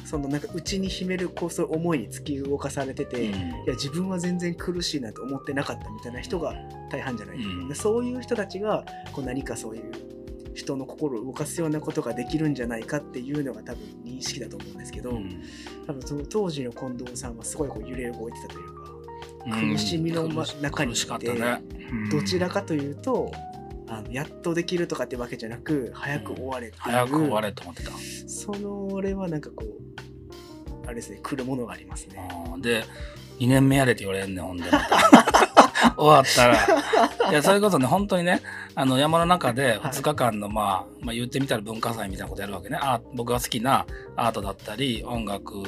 [0.05, 3.33] そのなんか内に秘めるこうそういう思いに突き動かされてて、うん。
[3.33, 3.33] い
[3.67, 6.55] や自分は全然苦しいなと思ってなかったみたいな人が
[6.89, 7.67] 大半じゃないうん。
[7.67, 9.91] でそういう人たちがこう何かそういう
[10.53, 15.41] 人の心を動かすようなことができるんじゃないかっていうのが多分認識だと思うんですけど、うん
[15.85, 18.91] 多分その当時の近藤さんはすごいこう揺れ動いてたというか、
[19.47, 20.27] うん苦しみの
[20.61, 21.61] 中にいてね。
[21.91, 23.31] うんどちらかというと
[23.87, 27.91] あのやっとできるとかってわけじゃなく早く終われっていう、早く終われと思ってた。
[28.27, 29.93] その俺はなんかこう
[30.85, 32.27] あれですね来るものがありますね。
[32.53, 32.83] うんで、
[33.39, 34.63] 2年目やれって言われんねん、ほんで。
[35.97, 37.31] 終わったら。
[37.31, 38.41] いや、それこそね、本当にね、
[38.75, 42.77] あの、山の中で2日間の、まあ、まあ、言ってみたら文化祭みたいなことやるわけね。
[42.81, 45.63] あ僕が好きなアートだったり、音楽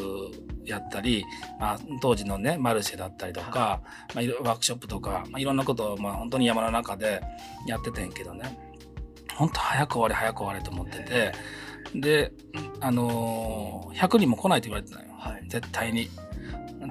[0.65, 1.25] やったり、
[1.59, 3.81] まあ、当時のね、マルシェだったりとか、
[4.13, 7.21] まあ、ワークショップとか、まあ、いろんなことを、まあ、本当に山の中で
[7.67, 8.57] やっててんけどね。
[9.35, 11.31] 本当早く終われ、早く終われと思ってて、
[11.93, 12.31] で、
[12.79, 15.13] あのー100人も来ないと言われてたのよ。
[15.17, 16.09] はい絶対に。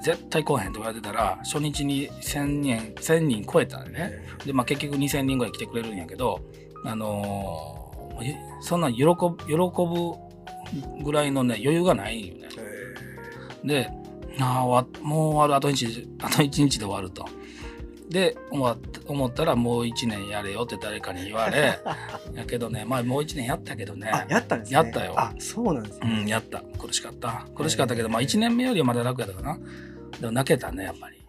[0.02, 4.12] 絶対来おへんと言われてたら、初日に1000人、1000人超えたんね。
[4.44, 6.40] で、まあ結局2000人ぐらい来てくれるんやけど、
[6.84, 9.14] あのーえそんな喜ぶ、
[9.46, 12.48] 喜ぶぐらいのね、余裕がないよね。
[13.64, 13.90] で、
[14.40, 14.64] あ
[15.02, 17.26] もう終わる、あと1日、あと一日で終わると。
[18.08, 21.78] で、思っ思ったらもう1年やれよって誰かに言われ、
[22.34, 24.10] やけどね、まあもう1年やったけどね。
[24.12, 24.74] あやったんですね。
[24.74, 26.20] やったよあそうなんですね。
[26.22, 26.62] うん、やった。
[26.78, 27.46] 苦しかった。
[27.54, 29.58] 苦しかったけど、まあ1年目よりはまだ楽やったかな。
[30.20, 31.24] でも泣けたね、やっぱり。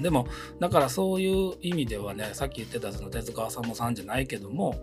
[0.00, 0.28] でも、
[0.60, 4.74] だからそういう意味ではね、さっき言ってたその手塚治虫さんじゃないけども、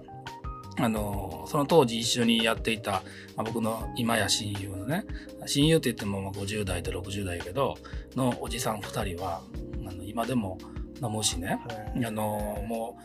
[0.78, 3.04] あの、その当時一緒にやっていた、
[3.36, 5.06] まあ、僕の今や親友のね、
[5.46, 7.76] 親友って言ってもまあ50代と60代やけど、
[8.16, 9.42] のおじさん2人は、
[9.88, 10.58] あの今でも
[11.02, 12.06] 飲むしね、はい。
[12.06, 12.98] あのも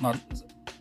[0.00, 0.14] う、まあ、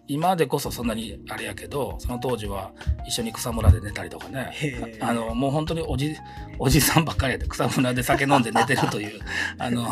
[0.08, 2.72] 今でこそそんなにあれやけど、その当時は
[3.08, 4.54] 一緒に草むらで寝たりとかね、
[5.00, 6.16] あの、もう本当におじ、
[6.60, 9.20] おじさんばっかりやで草むらで酒飲んで寝てるという、
[9.58, 9.88] あの、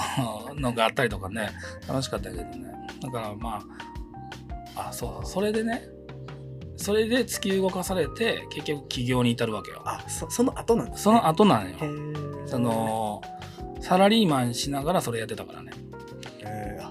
[0.56, 1.50] のがあったりとかね、
[1.88, 2.72] 楽しかったけどね。
[3.02, 3.64] だからま
[4.76, 5.88] あ、あ、そう、それでね、
[6.82, 9.82] それで突き動かされて、結局起業に至るわけよ。
[9.86, 11.04] あそその後なんですね。
[11.04, 11.78] その後なんよ
[12.48, 13.22] その、
[13.80, 15.72] サラリーマンしながらそれやってたからね。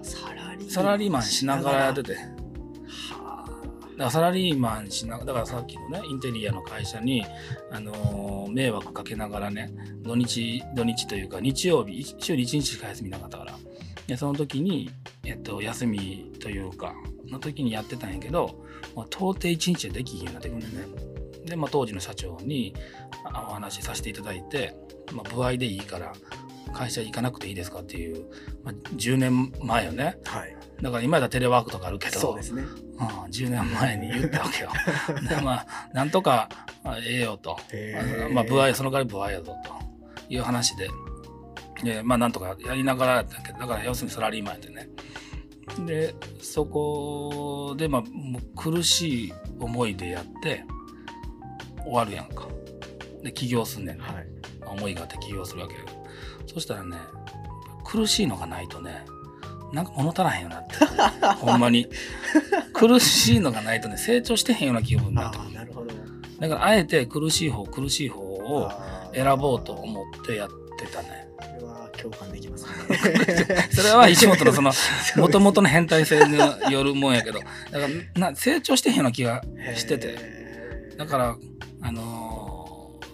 [0.02, 2.14] サラリーサラリーマンしながらやってて。
[2.14, 3.44] は
[3.92, 7.24] だからサラリーマンしながら、だからさっきのね、インテリアの会社に、
[7.70, 9.70] あのー迷惑かけながらね、
[10.02, 13.54] 土日、土日というか日曜日、一週に1日しか休みなかったから。
[14.06, 14.90] で、その時に、
[15.24, 16.94] えっと、休みというか、
[17.30, 18.64] の時にやってたんやけど、
[18.94, 21.10] まあ、到底1日でできひんようになってくるんだよね。
[21.46, 22.74] で、まあ、当時の社長に
[23.32, 24.76] あお話しさせていただいて、
[25.12, 26.12] まあ、歩合でいいから、
[26.72, 28.26] 会社行かなくていいですかっていう、
[28.62, 30.18] まあ、10年前よね。
[30.24, 30.56] はい。
[30.80, 32.62] だから今やったらテレワークとかあるけど、そうですね。
[32.62, 34.70] うん、10年前に言ったわけよ。
[35.28, 36.48] でまあ、なんとか、
[36.84, 37.58] あええよと。
[37.72, 39.74] へーまあ、部合、その代わり部合やぞと
[40.28, 40.88] いう話で。
[41.82, 44.88] で、まあ、なんとかやりながらやったけど、だから要するにサラリーマンやってね。
[45.86, 50.64] で、そこで、まあ、もう苦しい思いでやって、
[51.82, 52.48] 終わるやんか。
[53.22, 54.04] で、起業すんねんね。
[54.04, 54.26] はい。
[54.66, 55.80] 思いがあって起業するわけよ。
[56.46, 56.96] そしたらね、
[57.84, 59.04] 苦しいのがないとね、
[59.72, 60.74] なんか物足らへんよなって。
[61.38, 61.88] ほんまに。
[62.72, 65.94] 苦しいのがないとね、成長してへんような気分になってなるほど。
[66.40, 68.70] だから、あえて苦しい方、苦しい方を
[69.14, 71.28] 選ぼうと思ってやってたね。
[72.00, 73.68] 共感できますね。
[73.72, 74.72] それは石本のその、
[75.16, 76.38] もともとの変態性に
[76.72, 79.42] よるもんやけど、だからな成長してへんような気が
[79.76, 80.40] してて。
[80.96, 81.36] だから、
[81.82, 82.50] あのー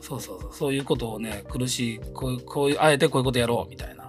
[0.07, 4.05] そうそうそう、そういうことをね、苦しい、こういう、こういう、あえてこういうことやろうみたいな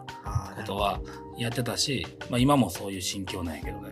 [0.55, 1.01] ことは
[1.39, 3.89] やってたし、まあ今もそういう心境なんやけどね。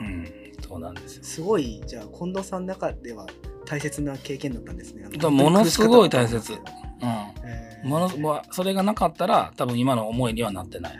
[0.00, 0.26] うん、
[0.66, 1.24] そうなんですよ。
[1.24, 3.26] すごい、じゃあ、近藤さんの中では
[3.66, 5.06] 大切な経験だったんですね。
[5.28, 7.71] ものすごい大切うんですけどへーうん。
[7.82, 10.98] もの、まあ、それがなかったら、多分今の思いにはなってない。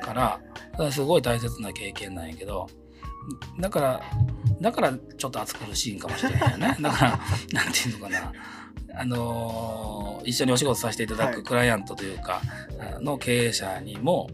[0.00, 0.40] から、
[0.72, 2.68] だからすごい大切な経験なんやけど、
[3.60, 4.00] だから、
[4.60, 6.76] だからちょっと暑苦しいんかもしれないよね。
[6.80, 7.20] だから、
[7.52, 8.32] なんていうのかな。
[8.92, 12.42] あのー一緒にお仕事させていただはいくクライアントというか、
[12.78, 14.28] あの経営者にも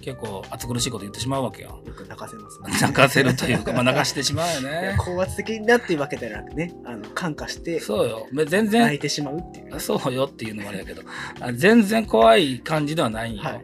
[0.00, 1.80] 結構暑苦しいこと言ってしまうわけよ。
[1.86, 2.78] よく泣かせますね。
[2.80, 4.96] 泣かせるというか、まあ、泣かしてしまうよね。
[5.00, 8.26] 高圧的になっていうわけではなくね、あの感化してそうよ。
[8.32, 9.80] べ全泣然いてしまうっていうね。
[9.80, 11.02] そうよっていうのもあれやけど、
[11.40, 13.42] あ全然怖い感じではないんよ。
[13.42, 13.60] はい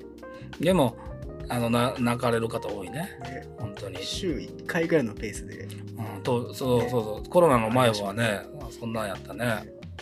[0.61, 0.97] でも、
[1.49, 5.69] あのな泣かれる方多いねね本当に、週1回ぐらいのペースで
[6.17, 9.45] うん、とそうそうそうコロナの前はねそんなんやったね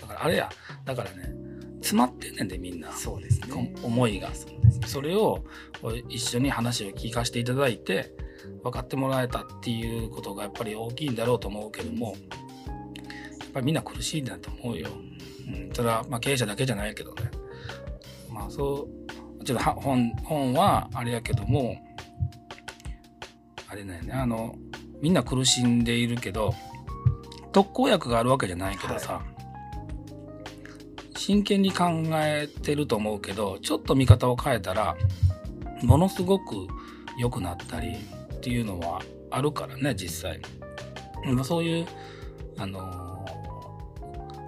[0.00, 0.48] だからあれや
[0.84, 1.34] だからね
[1.82, 2.92] 詰まってんねんでみんな。
[2.92, 3.74] そうですね。
[3.82, 4.32] 思いが。
[4.34, 4.54] そね。
[4.86, 5.44] それを
[6.08, 8.14] 一緒に話を聞かせていただいて
[8.62, 14.88] 分かってもらえたっていうことがやっぱり大きいんだろうと思うけどもやっぱりみんな苦しいんだと思うよ。
[15.46, 17.30] うん、それはまあ経営者だけじゃないけどね。
[18.30, 18.88] まあそ
[19.40, 21.76] うちょっとは本本はあれやけども
[23.68, 24.12] あれだよね。
[24.12, 24.54] あの
[25.00, 26.54] みんな苦しんでいるけど
[27.52, 29.22] 特効薬があるわけじゃないけどさ、
[31.24, 34.96] 真剣に考えてると思うけどちょっと見方を変えたら
[35.80, 36.66] ものすごく
[37.16, 39.00] 良くなったりっていうのは
[39.30, 40.40] あるからね実際。
[41.32, 41.86] まあそういう
[42.58, 43.12] あのー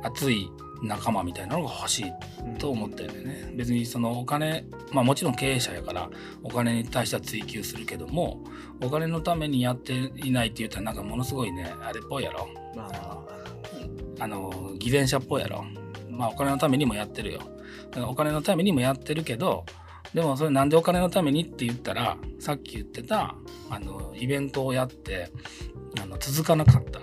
[0.03, 0.51] 熱い
[0.83, 2.13] 仲間みたいなのが欲しい
[2.59, 3.53] と思ってるんでね。
[3.55, 6.11] 別にそのお金まあもちろん経営者やから
[6.43, 8.43] お金に対しては追求するけども
[8.83, 12.49] お金のためにやっていないって言ったらなんかものすごいねあれっぽいやろ。
[12.75, 13.25] まあ
[14.19, 14.27] あ。
[14.27, 15.65] の偽善者っぽいやろ
[16.15, 17.41] まあお金のためにもやってるよ
[18.09, 19.65] お金のためにもやってるけど
[20.15, 23.35] でもそれなんでお金のためにって言ったらさっき言ってた
[23.71, 25.31] あのイベントをやって
[26.01, 27.03] あの続かなかったっ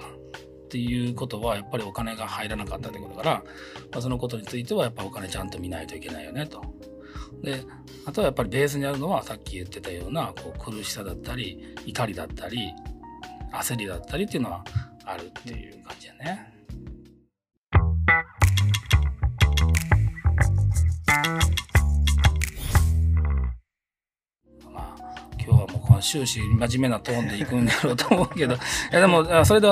[0.69, 3.35] ていうことはやっぱりお金が入らなかったってことだから、
[3.91, 6.61] まあ、そのことについてはやっぱお金ちゃんと見ないといけないよねと。
[7.43, 7.65] で
[8.05, 12.71] あとはやっぱりベースにあるのはさっき言ってたようなこう苦しさだったり怒りだったり
[13.51, 14.63] 焦りだったりっていうのは
[15.05, 16.50] あるっていう感じやね。
[26.01, 28.55] 終始真面目なトーンでいくんだろうと思うけど。
[28.55, 28.57] い
[28.91, 29.67] やでもあそれで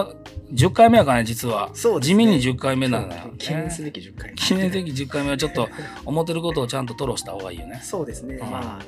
[0.54, 1.70] 10回目やからね実は。
[1.70, 1.74] ね。
[2.02, 4.36] 地味に10回目なのよ、ね、記念すべき10回目。
[4.36, 5.70] 記念的10回目はちょっと
[6.06, 7.80] 思ってることをちゃんと吐露した方がいいよね。
[7.84, 8.50] そうですね、うん。
[8.50, 8.80] まああのあの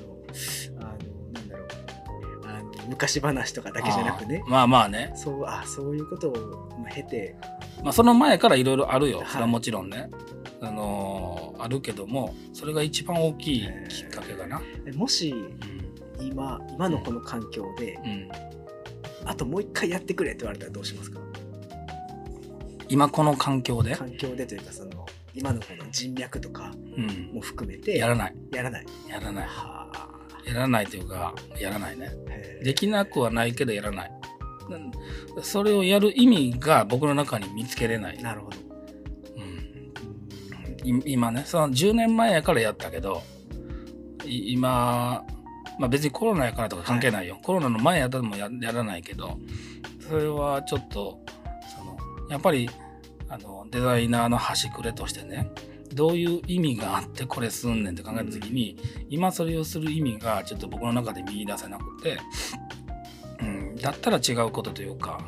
[1.33, 1.67] なんだろう。
[2.45, 4.43] あの昔話とかだけじゃなくね。
[4.47, 7.35] まあまあね、そうあそういうことをまあ経て。
[7.83, 9.27] まあ、その前からいろいろあるよ、はい。
[9.27, 10.09] それはもちろんね。
[10.61, 14.61] あのーあるけどもそれが一番大きいきっかけかな。
[14.95, 15.90] もしうん
[16.21, 18.29] 今今のこの環境で、うん、
[19.25, 21.19] あともう一回やってくれって言われたらどうしますか？
[22.89, 28.35] 今この環境で、環境でというかその今のこの人脈とかうん、も含めてやらない。
[28.51, 28.85] やらない。
[29.09, 29.47] やらない。
[29.47, 30.09] はあ。
[30.45, 32.11] やらないというかやらないね。
[32.63, 34.11] できなくはないけどやらない。
[34.69, 34.91] うん
[35.41, 38.21] それをやる意味が僕の中に見つけれない。
[38.21, 38.57] なるほど。
[39.37, 39.93] うん。
[40.83, 43.21] い今ねその10年前やからやったけど
[44.25, 45.25] い今、
[45.81, 49.39] まあ、別にコロナやからとか関係ないよ、コロナの前やったらもややらないけど
[50.07, 51.19] それはちょっと
[51.75, 51.97] その
[52.29, 52.69] やっぱり
[53.27, 55.49] あのデザイナーの端くれとしてね
[55.91, 58.77] どういう意味があってこれすんねんって考えた時に、
[59.09, 62.19] 今それをする意味がちょっと僕の中で見出せなくて、
[63.41, 65.19] うん、だったら違うことというか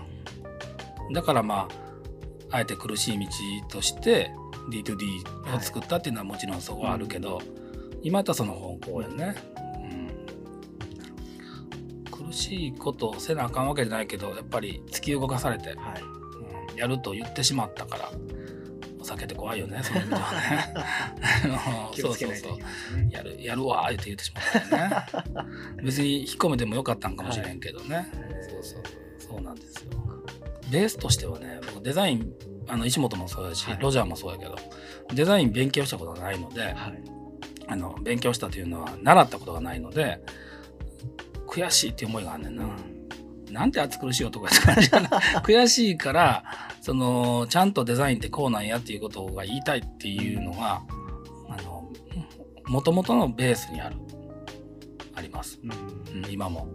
[1.14, 1.68] だからま
[2.52, 3.26] ああえて苦しい道
[3.70, 4.32] として
[4.70, 7.42] D2D を作ったっていうのはもちろんそこはあるけど、
[8.04, 9.36] 今やったらその方向やね、
[12.34, 16.02] しいことをせなあかんわけじゃないけどやっぱり突き動かされて、はい。
[16.02, 16.24] うん
[16.76, 18.12] やると言ってしまったから
[19.00, 20.74] お酒って怖いよね その意味ではね。
[20.76, 23.10] あ の気をつけないといけないですね。
[23.14, 25.46] やるやるわーって言ってしまったよね。
[25.84, 28.06] 別に引っ込めてもよかったんかもしれんけどね、はい。
[28.50, 28.84] そうそう
[29.20, 29.42] そう。
[29.42, 29.92] なんですよ。
[30.72, 32.34] ベースとしてはね僕デザイン
[32.68, 33.78] あの石本もそうやし、はい。
[33.82, 34.56] ロジャーもそうやけど
[35.14, 36.74] デザイン勉強したことがないのではい。
[37.68, 40.22] あの勉強したというのは習ったことがないので
[41.54, 42.66] 悔しいって思いがあんねんな、
[43.52, 45.08] なんて暑苦しい男やって感じやな
[45.42, 46.44] 悔しいから
[46.82, 50.82] そのちゃんとデザインってこうなんやっていうことが言いたいっていうのが
[51.50, 51.88] あの
[52.66, 53.98] 元々のベースにある
[55.14, 56.24] あります、うん。
[56.24, 56.68] うん、今も。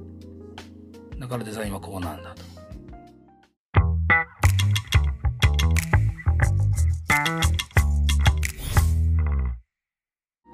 [1.19, 2.43] だからデザインはこうなんだと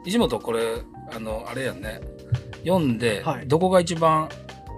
[0.05, 0.83] 石本これ
[1.15, 2.01] あのあれやんね。
[2.65, 3.49] 読んで、はい。
[3.49, 4.29] どこが一番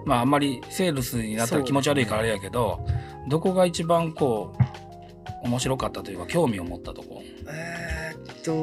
[0.05, 2.85] まああんまりセールスになったら気持ち悪いからあれやけど、
[3.27, 4.53] どこが一番こ
[5.43, 7.21] う面白かったというか興味を持ったとこ？
[7.47, 8.57] えーっと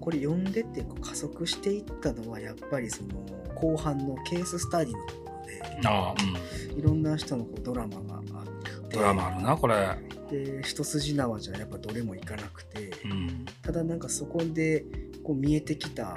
[0.00, 3.08] これ読んでって加速していったのはやっぱりその
[3.54, 6.78] 後半のケーススタディのところでうん。
[6.78, 8.53] いろんな人のこうドラマがあって
[8.94, 9.74] ドラマあるなこれ。
[10.30, 12.90] で一筋縄じゃやっぱどれもいかなくて。
[13.04, 13.44] うん。
[13.62, 14.84] ただなんかそこで
[15.22, 16.16] こう見えてきたあ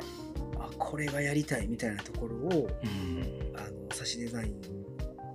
[0.78, 3.58] これがやりたいみたいなところをうん。
[3.58, 4.54] あの差しデザイン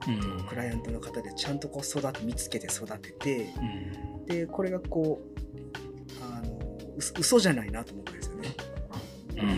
[0.09, 0.45] うん。
[0.47, 3.53] クライアントの方でちゃんとこう育て見つけて育てて
[4.19, 4.27] うん。
[4.27, 8.55] でこれがこうあのう嘘じゃないなと思うんですよね。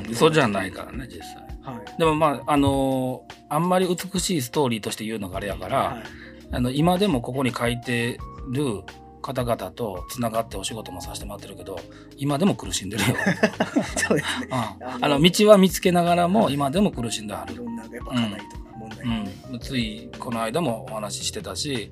[0.06, 1.36] うん、嘘じゃないからね実際。
[1.62, 1.98] はい。
[1.98, 6.23] でもまああのーあんまり美しいストーリーとして言うのがあれやから、はい
[6.54, 8.82] あの今でもここに書いてる
[9.22, 11.80] 方々とつながってお仕事もさせてもらってるけど
[12.16, 13.16] 今でも苦しんでるよ。
[13.96, 14.48] そうですね。
[14.50, 15.04] うん。
[15.04, 17.64] あの道は見つけながらも今でも苦しんではいる。
[17.64, 19.04] ろんなやっぱ課題とか問題が。
[19.04, 21.90] ね、うん、ついこの間もお話ししてたし、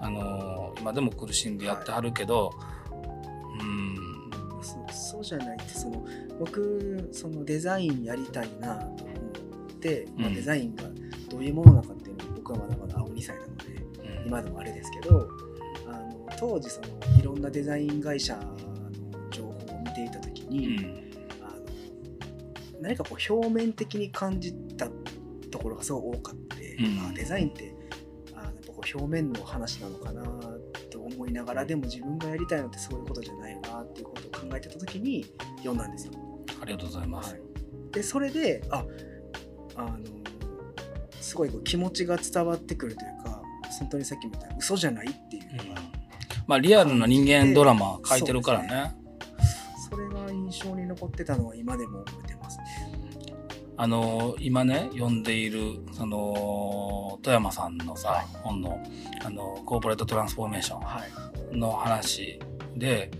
[0.00, 2.50] あのー今でも苦しんでやってはるけど、
[3.60, 3.96] うん。
[4.60, 6.04] そうそうじゃないってその
[6.40, 10.34] 僕そのデザインやりたいなと思って、まあ、うん。
[10.34, 10.84] デザインが
[11.30, 13.51] どういうものなのかっていうのを僕はまだまだ青2歳なの
[14.26, 15.28] 今でもあれですけど
[15.86, 16.86] あの当時その
[17.18, 21.12] いろんなデザイン会社の情報を見ていた時うに、ん。
[21.42, 24.88] あの何かこう表面的に感じた
[25.50, 27.10] ところがすごい多かって、うん。
[27.10, 27.74] あデザインって
[28.34, 30.22] あやっぱこう表面の話なのかな
[30.90, 35.26] と思いながらでも自分がやりたいのってそういうことじゃないよなっていうことを考えてた時に
[35.58, 36.12] 読んだんですよ。
[36.60, 37.36] ありがとうございます。
[37.92, 38.84] でそれであ
[39.76, 39.98] あの
[41.20, 43.31] すごいこう気持ちが伝わってくるというか
[43.82, 45.80] 本当にさっきも言った嘘じゃないっていうのが、
[46.46, 48.94] まあリアルな人間ドラマ書いてるからね。
[49.90, 52.64] それが印象に残ってたのは今でも覚えてますね。
[53.76, 58.80] あの今ね読んでいるその富山さんのさ、はい本の
[59.24, 61.00] あのコーポレートトランスフォーメーショは
[61.52, 62.38] いンの話
[62.76, 63.10] で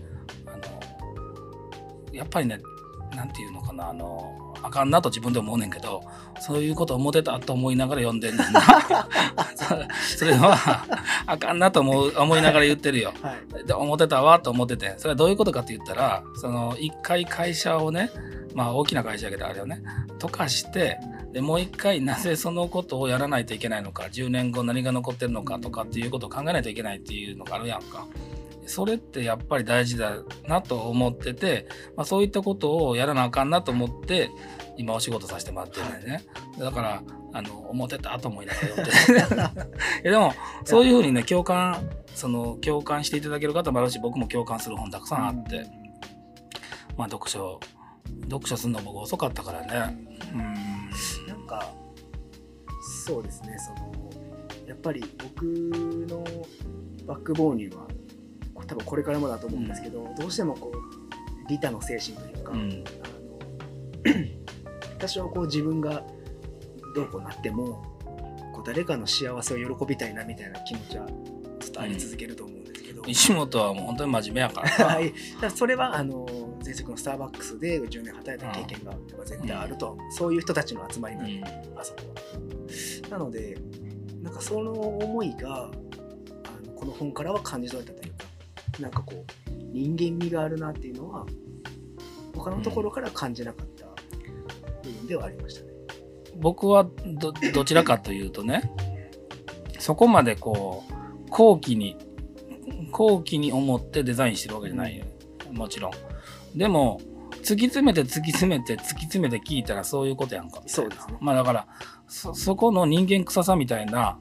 [0.45, 2.59] あのやっぱりね
[3.13, 6.03] なんていうのかなあのあかんなと自分で思うねんけど
[6.39, 8.61] そういうこと思ってたと思いながら読んでんねんな。
[9.55, 10.57] そ それは
[11.25, 13.13] あかんなと思う思いながら言ってるよ。
[13.21, 13.67] はい。
[13.67, 18.09] で思ってたわと思っててそれはどういうことかって言ったらその一回会社をね
[18.53, 19.83] まあ大きな会社やけどあれをね
[20.19, 20.97] 溶かして
[21.33, 28.05] でもう一回なぜそのことをやらないといけないのか10年後何が残ってるのかとかっていうことを考えないといけないっていうのがあるやんか。
[28.65, 34.29] それってやっぱり大事だなと思ってて、まあ、そういったことをやらなあかんなと思って
[34.77, 36.23] 今お仕事させてもらってるんだよね。
[36.59, 37.03] だから
[37.33, 39.61] あの思ってたと思いながら読んで
[40.03, 40.33] いやでも
[40.65, 45.65] そういうふうにね共感その共感していただける方もあるし僕も共感する本たくさんあって、
[46.95, 47.59] まあ読書
[48.29, 50.07] 読書するの僕遅かったからね。
[50.33, 50.73] うん。
[51.27, 51.73] なんか
[53.05, 53.91] そうですねその
[54.67, 56.23] やっぱり僕の
[57.05, 57.87] バックボーンには
[58.67, 62.83] 多分これからもだと思うんですけど、どうしてもこう利他の精神というか、うん。
[63.03, 63.13] あの
[64.99, 66.03] 多少こう自分が
[66.95, 67.83] どうこうなっても
[68.53, 71.07] こう誰かの幸せを喜びたいなみたいな気持ちは
[71.59, 74.69] ずっとあり続けると思うんですけど、石本はもう本当に真面目やから。
[74.69, 76.25] さ はい、ただそれはあの
[76.63, 78.93] 前職のスターバックスで10年働いた経験が
[79.25, 81.45] 絶対あるとそういう人たちの集まりなんで、うん。
[81.79, 81.99] あそこ
[83.09, 83.17] は。
[83.17, 83.57] なので
[84.21, 85.69] なんかその思いが
[86.75, 88.25] この本からは感じ取れたというか
[88.79, 91.25] なんかこう人間味があるなっていうのは
[92.35, 93.85] 他のところから感じなかった
[94.83, 95.67] 部分ではありましたね。
[96.37, 96.87] 僕は
[97.19, 98.71] どどちらかというとね
[99.79, 101.97] そこまでこう後期に
[102.91, 105.05] 後期に思ってデザインしてるわけじゃないよ。
[105.51, 105.91] もちろん。
[106.57, 106.99] でも
[107.43, 110.61] 突き詰めて突き詰めて突き詰めて聞いたらそういうことやんか。
[110.65, 111.17] そうですね。
[111.19, 111.67] まあだから
[112.07, 114.19] そそこの人間臭さみたいな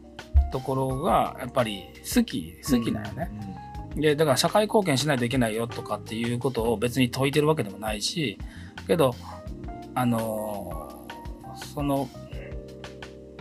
[0.51, 3.31] ところがやっぱり好き好きなんよね、
[3.97, 8.39] でだから社会貢献しないといけないよとかっていうことを別に説いてるわけでもないし
[8.87, 9.15] けど
[9.95, 11.07] あの
[11.75, 12.09] その、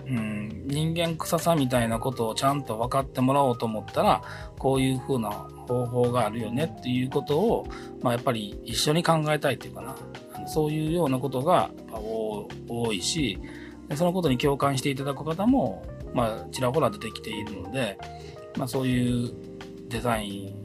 [0.05, 4.21] うん、人間臭さみたいなことをちゃんと分かってもらおうと思ったら
[4.57, 7.67] こういう風な方法があるよねっていうことを、
[8.01, 9.95] まあ、やっぱり一緒に考えたいっていうかな。
[10.47, 13.39] そういうようなことが多いし
[13.95, 17.97] そのことに共感していただく方も、まあ、ちらほら出てきているので、
[18.57, 19.33] まあ、そういう
[19.91, 20.55] デザイン。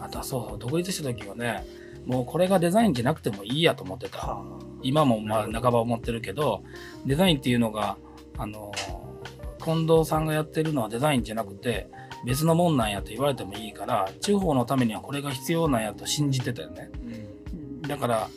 [0.00, 1.64] あとはそうそう独立した時はね
[2.06, 4.18] もうこれがデザインじゃなくてもいいやと思ってた。
[4.18, 6.62] は今もまあ半ば思ってるけど
[7.06, 7.96] デザインっていうのが
[8.38, 8.72] あの
[9.62, 11.88] 近藤さんがやってるのはデザインじゃなくて
[12.24, 16.90] 別のもんなんやと言われてもいいから地方のためにはこれが必要なんやと信じてたよね。
[17.86, 18.28] だから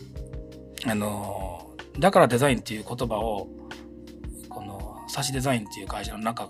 [0.86, 3.48] あのだからデザインっていう言葉を
[4.50, 6.50] このサシデザインっていう会社の中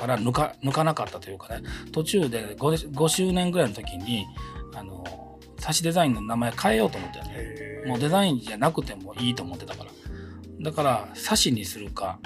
[0.00, 1.62] から抜か抜かなかったというかね。
[1.92, 4.26] 途中で 5, 5周年ぐらいの時に
[4.74, 7.84] あのサシデザインの名前変えようと思ったよね。
[7.86, 9.90] もうデザインじゃなくてもいいと思ってたから。
[10.60, 12.18] だからサシにするか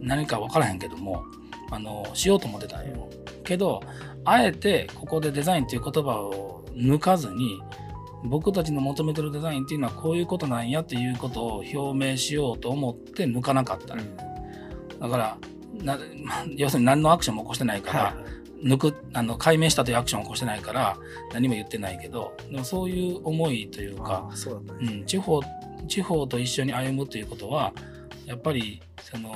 [0.00, 1.24] 何か分からへんけども
[1.70, 3.08] あのしようと思ってたんよ。
[3.44, 3.80] けど
[4.24, 7.60] あえてここでデザインっていう言葉を抜かずに
[8.24, 13.94] 僕たちの求めてるデザインっていうのはこういうことなんやっていうことを表明しようと思って抜かなかった。
[13.94, 14.02] の、
[15.00, 15.38] だから
[15.82, 15.98] な
[16.56, 20.96] 要するに何のアクションも起こしてないから、はい抜くあの解明したというアクションを起こしてないから
[21.32, 24.28] 何も言ってないけどでもそういう思いというか
[25.06, 25.42] 地方
[25.86, 27.72] 地方と一緒に歩むということは
[28.24, 29.30] やっぱりその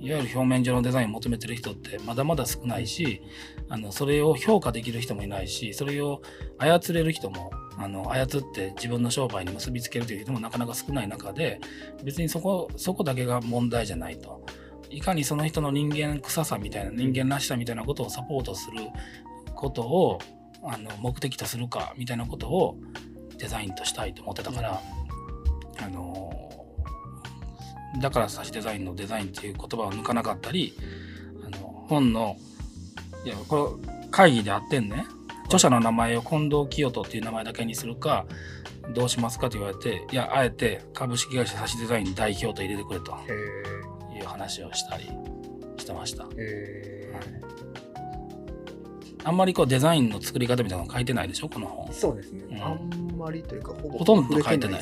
[0.00, 3.22] いわゆる表面上のデザインを求めてる人ってまだまだ少ないし
[3.68, 6.22] あのそれを評価できる人もいないしそれを
[6.58, 11.60] 操れる人もあの操って自分の商売に結びつけるという人もなかなか少ない中で
[12.04, 14.44] 別にそこそこだけが問題じゃないと。
[14.94, 18.78] いかにその人の人間臭さみたいな人間らしさみたいなことをサポートする
[19.54, 20.20] ことを
[20.62, 22.78] あの目的とするかみたいなことを
[23.38, 24.80] デザインとしたいと思ってたから、
[25.82, 26.50] あの
[28.00, 30.74] だから差しデザインのデザインっていう言葉を抜かなかったり
[31.44, 32.36] あの本の
[33.24, 35.04] いやこれ会議であってんね。
[35.46, 38.24] 著者の名前を近藤清人っていう名前だけにするか
[38.94, 43.18] どうしますかと言われていやあえて株式会社差しデザイン代表と入れてくれと。
[44.24, 45.10] いう話をしたり
[45.76, 46.26] してました。
[49.26, 51.48] あんまりこうデザインの作り方みたいなの書いてないでしょ？
[51.48, 51.90] この本。
[51.92, 52.44] そうですね。
[52.50, 54.80] うん、あんまりというかほぼほとんど書いてない。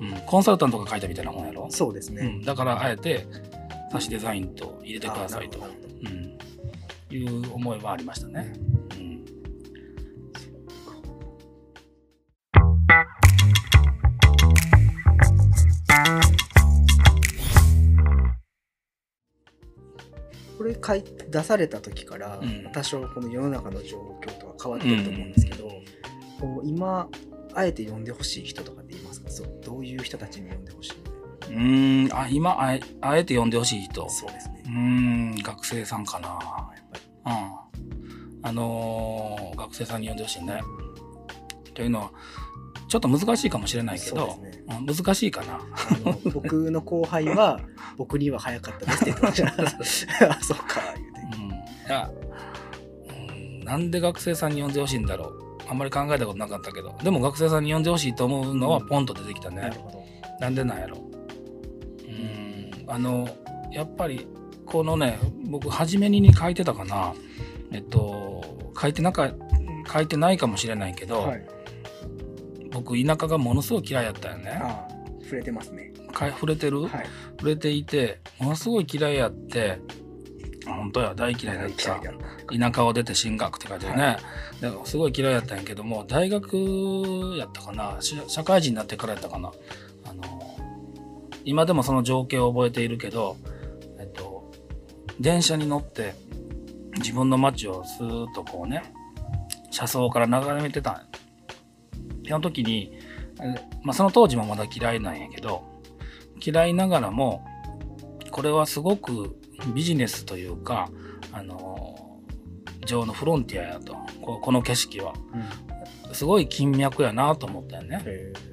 [0.00, 1.66] うん、コンサルタントが書いたみたいな本やろ？
[1.70, 3.26] そうですね、うん、だからあえて
[3.92, 5.62] 差しデザインと入れてくださいと、う
[6.08, 6.38] ん、
[7.14, 8.52] いう思いはありましたね。
[8.92, 9.24] うん、
[20.56, 22.40] これ書い出された時から、
[22.72, 25.68] 多少この世の中の状況とは変わってると思うんですけど、
[26.40, 27.08] こう今
[27.54, 29.30] あえて読んでほしい人とかって言いますか？
[29.30, 30.92] そうどういう人たちに読んでほしい
[31.50, 32.08] うん。
[32.12, 34.08] あ今あえあえて読んでほしい人。
[34.08, 34.62] そうですね。
[34.66, 35.34] うん。
[35.36, 36.28] 学生さんかな。
[36.28, 36.38] やっ
[36.90, 37.02] ぱり。
[37.24, 38.48] うん。
[38.48, 40.62] あのー、学生さんに読んでほしいね。
[41.74, 42.10] というのは
[42.88, 45.60] ちょっと難しいかもしれないけど、ね、難しいかな。
[46.32, 47.60] 僕の後輩は
[47.96, 50.30] 僕には早かったですって言ってました。
[50.30, 50.80] あそっか。
[50.94, 51.54] 言うて、うん、い
[51.88, 52.10] や、
[53.08, 55.46] うん、なんで学生さんに読んでほしいんだろう。
[55.68, 56.94] あんまり考えたことなかったけど。
[57.02, 59.72] でも学生さんに読んでほしいと思うのはポンと出てきたね、
[60.36, 60.98] うん、なんでなんやろ。
[62.06, 62.84] うん。
[62.86, 63.28] あの
[63.72, 64.26] やっぱり
[64.64, 67.14] このね僕初めに書いてたかな。
[67.72, 68.42] えっと
[68.80, 69.32] 書いてなか
[69.92, 71.46] 書いてないかもしれないけど、はい、
[72.70, 74.50] 僕田舎がものすごい嫌いやったよね。
[74.62, 74.95] ああ
[75.26, 75.92] 触れてますね。
[76.12, 76.90] 触れてる、はい、
[77.38, 79.78] 触れていてものすごい嫌いやって
[80.66, 82.00] 本当や大嫌いだった。
[82.56, 84.18] 田舎を出て進学って書いてるね、はい、
[84.84, 86.56] すごい嫌いやったんやけども大学
[87.38, 87.98] やったかな？
[88.28, 89.52] 社会人になってからやったかな？
[90.04, 90.22] あの
[91.44, 93.36] 今でもその情景を覚えているけど、
[93.98, 94.50] えっと、
[95.20, 96.14] 電車に乗って
[96.96, 98.82] 自分の街をスーッとこうね
[99.70, 101.02] 車窓から眺めてたん
[102.26, 102.95] その時に、
[103.82, 105.62] まあ、その当時もまだ嫌いなんやけど
[106.44, 107.44] 嫌いながらも
[108.30, 109.36] これはすごく
[109.74, 110.90] ビジネスというか、
[111.32, 112.20] あの、
[112.84, 115.14] 上のフロンティアやと、この景色は。
[116.06, 118.04] うん、すごい金脈やなと思ったよね。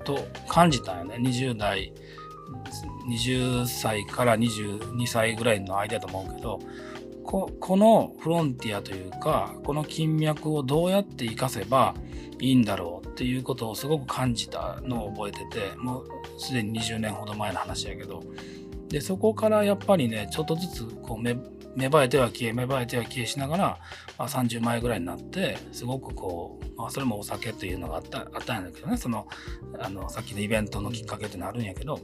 [0.06, 1.16] と感じたよね。
[1.16, 1.94] 20代、
[3.10, 6.60] 20歳から22歳ぐらいの間と思うけど、
[7.26, 11.94] ここのフロンティアというか、この金脈をどうやって活かせば
[12.40, 16.07] いいんだろうっていうことをすごく感じたのを覚えてて、もう
[16.38, 18.24] すでに20年ほど前の話やけど、
[18.89, 21.36] でそこからやっぱりねちょっとずつこう芽
[21.76, 23.64] 生えては消え芽生えては消えしながら、
[24.18, 28.97] まあ、30前ぐらいになってすごくこう、まあ、それもお酒っていうのがあったあったんだけどね。
[28.97, 29.28] その
[29.80, 31.99] あのさっきのイベントのきっかけってのあるんやけど、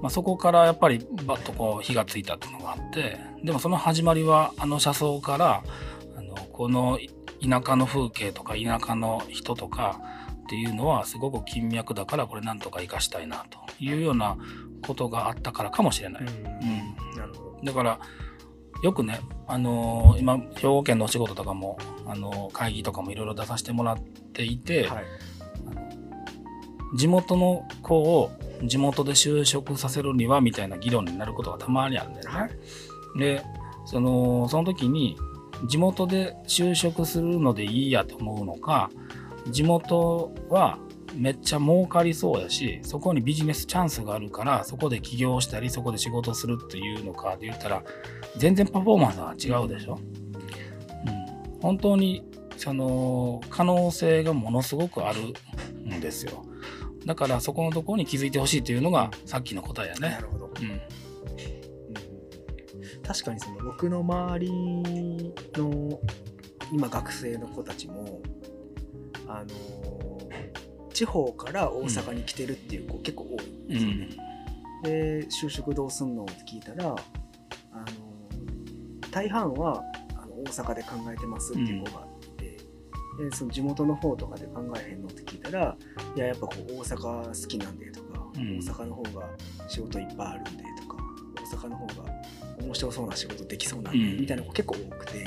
[0.00, 3.18] まあ、そこからやっぱりバッとこう火がついたっていうのがあって。
[3.42, 5.62] でもその始まりはあの車窓から
[6.16, 6.98] あのこの
[7.48, 10.00] 田舎の風景とか田舎の人とか
[10.44, 14.36] っていうのはすごく金脈だからこれなんとか生かしたいなというような
[14.86, 16.22] ことがあったからかもしれない。
[16.22, 17.98] うん、だから
[18.82, 25.04] よくね、あのー、今兵庫県のお仕事とかも、あのー、会議とかもいろいろ出させてもらっていて、はい、
[26.96, 28.30] 地元の子を
[28.64, 32.38] 地元で就職させるにはみたいな議論になることがたまにあるんだよね。
[32.38, 32.50] はい、
[33.18, 33.42] で
[33.86, 35.16] そのその時に
[35.64, 38.90] 地元で就職するのでいいやと思うのか
[39.50, 40.78] 地元は
[41.14, 47.82] めっちゃ儲かりそうやしそこにビジネスチャンスがあるからそこで起業したりそこで仕事するっていうのかで言ったら
[48.36, 49.98] 全然パフォーマンスは違うでしょ。
[51.06, 52.22] うん、本当に
[52.56, 55.20] その可能性がものすごくある
[55.96, 56.44] んですよ。
[57.06, 60.10] だからそこのところに気づいてほしいというのがさっきの答えやね。
[60.10, 60.50] なるほど。
[60.60, 60.80] うん、
[63.06, 64.50] 確かにその僕の周り
[65.56, 66.00] の
[66.72, 68.20] 今学生の子たちも
[69.28, 69.46] あの
[70.92, 74.08] 地方から大阪に来てるっていう子結構多いんですよね。
[74.84, 76.86] うん、で就職どうすんのって聞いたら
[77.72, 77.84] あの
[79.10, 79.82] 大半は
[80.16, 82.56] あの大阪で考えてますっていう子がいて、
[83.18, 85.76] うん、でその地元の方とかで考えへんのって聞いたら
[86.16, 88.58] いややっぱこう大阪好きなんでとかうん。
[88.58, 89.28] 大阪の方が
[89.68, 90.96] 仕事いっぱいあるんでとか
[91.42, 91.94] 大阪の方が
[92.66, 94.20] 面白そうな仕事できそうなんで、うん。
[94.20, 95.26] みたいな子結構多くて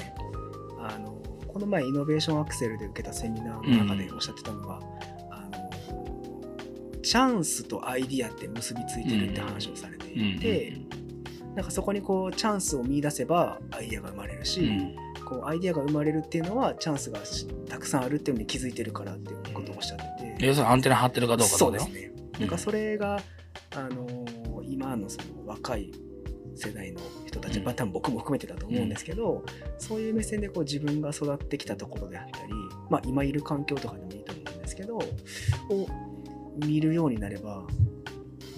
[0.78, 4.80] あのこの前イノベーションアクセルで受けたセミナーの中でおっしゃってたのが、
[5.32, 5.50] あ
[5.92, 10.78] のチャンスとアイディアって結びついてるって話をされていて、
[11.56, 14.96] なんかそこにこうチャンスを見出せばアイディアが生まれるし、うん。
[15.26, 17.20] こうアイディアが生まれるっていうのはチャンスが
[17.68, 22.12] たくさんあるっていうのに気づいてるからっていうことをおっしゃってて、要するにアンテナ張ってるかどうかそうですね。
[22.40, 23.22] なんかそれが、
[23.76, 24.40] あのー
[24.72, 25.92] 今のその若い
[26.60, 27.66] 世代の人たち、うん。
[27.66, 29.44] まあ多分僕も含めてだと思うんですけど、
[29.78, 32.54] そういう目線でこう自分が育ってきたところであったり、
[32.90, 35.04] まあ、今いる環境とかでもいいと思うんですけどを
[36.66, 37.64] 見るようになれば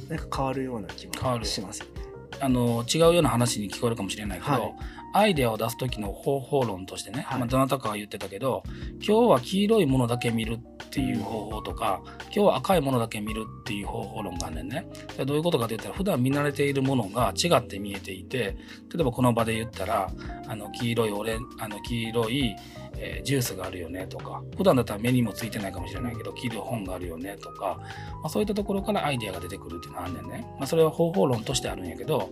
[0.09, 1.45] なんか変わるような気は変わる。
[1.45, 1.91] しますよね。
[2.39, 4.73] あの違うような話に聞こえるかもしれないけど、はい
[5.13, 8.63] アイデアを出す時の方法論としてね、はいまあ、どなたかが言ってたけど
[8.95, 14.85] 今日は黄色いものだけ見るっていう方法とか今日は赤いものだけ見るっていう方法論があるねんね。
[15.25, 18.57] どういうことかといったら普段見慣れているものが違って見えていて
[18.93, 20.11] 例えばこの場で言ったら
[20.47, 22.55] あの黄色いオレンあの黄色い、
[22.97, 27.79] えージュースがあるよねとか普段だったら目にもついてないかもしれないけど黄色い本があるよねとか、
[28.21, 30.47] まあ、そういったところからアイデアが出てくるっていうのがあるねんね。
[30.57, 32.29] まあ、それは方法論としてあるんやけど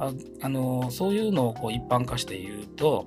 [0.00, 3.06] ああのそういうのをこう一般化して言うと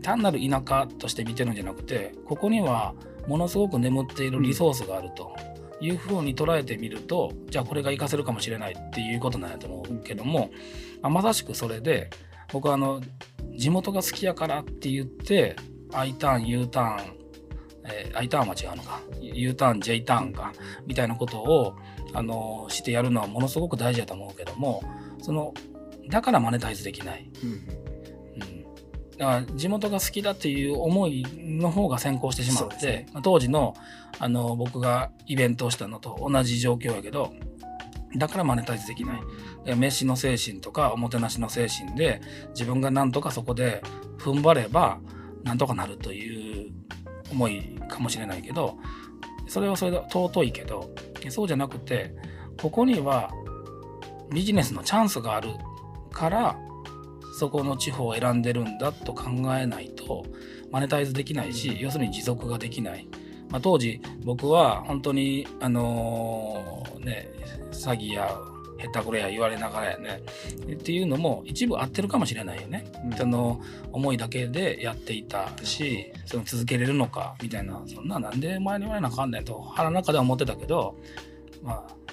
[0.00, 2.94] 単なる田舎として見てるんじゃなくてここには
[3.26, 5.34] ものすごく眠っているリソースがあると
[5.80, 10.50] いうふうに捉えてみると、じゃあこれが活かせるかもしれないっていうことなんやと思うけども、
[11.02, 12.10] まあまさしくそれで
[12.52, 13.00] 僕はあの
[13.56, 15.56] 地元が好きやからって言って
[15.92, 17.16] I ターン U ターン
[17.86, 20.52] えー I ターンは違うのか U ターン J ターンか
[20.86, 21.76] みたいなことを
[22.12, 24.82] あのしてやるのはものすごく大事だと思うけども
[25.20, 25.52] その
[26.08, 28.62] だからマネタイズできない、うんうん、
[29.18, 33.06] だから地元が好きだっていう思いの方が先行してしまって、ね。
[33.12, 33.74] まあ当時の
[34.18, 37.32] あの僕がイベントをしたのと同じ状況やけど
[38.16, 39.20] だからマネタイズできない。
[39.64, 43.82] で飯の精神とかおもてなしの精神で自分がなんとかそこで
[44.18, 45.00] 踏ん張れば
[45.42, 46.72] なんとかなるという
[47.30, 48.78] 思いかもしれないけど
[49.46, 50.90] それはそれで尊いけど
[51.28, 52.14] そうじゃなくて
[52.60, 53.30] ここには
[54.32, 55.50] ビジネスのチャンスがある
[56.14, 56.56] から
[57.38, 60.24] そこの地方を選んでるんだと考えないと
[60.70, 63.08] マネタイズできないし要するに持続ができない、
[63.50, 67.28] まあ、当時僕は本当にあのーね
[67.72, 68.38] 詐欺や
[68.78, 70.20] へったくれや言われながらやね。
[70.72, 73.12] っていうのも一部合ってるかもしれないよね、うん。
[73.16, 73.60] その
[73.92, 77.82] 思いだけでやっていたしその続けれるのかみたいな。
[77.86, 80.96] そんななんで前に言われなあかんねんと腹の中では思ってたけど
[81.62, 82.03] まあ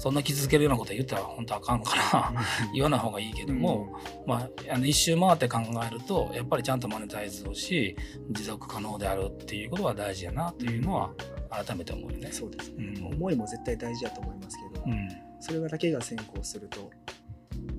[0.00, 2.32] そんな傷つけるようなこと言ったら本当あかんから
[2.72, 7.94] 言わない方がいいけども、まあ、あの一周回って考えるとやっぱりちゃんとマネタイズをし
[8.30, 11.10] 持続可能であるっていうことが大事やなというのは
[11.50, 12.32] 改めて思うよね。
[12.32, 13.06] そうですね、うん。
[13.08, 15.08] 思いも絶対大事だと思いますけど、うん。
[15.38, 16.90] それだけが先行すると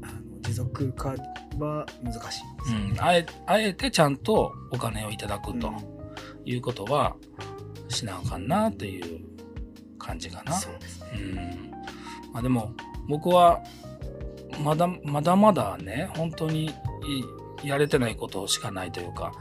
[0.03, 1.15] あの持続化
[1.57, 2.41] は難しいです
[2.75, 5.73] うん、あえあえてちゃんとお金をいただくと
[6.45, 7.15] いうことは
[7.89, 9.21] しなあかんなという
[9.97, 10.53] 感じかな。
[10.53, 11.07] そうですね。
[11.15, 11.17] う
[11.67, 11.71] ん
[12.33, 12.73] まあ、でも
[13.07, 13.61] 僕は
[14.63, 16.73] まだまだまだね本当に
[17.63, 19.33] やれてないことしかないというか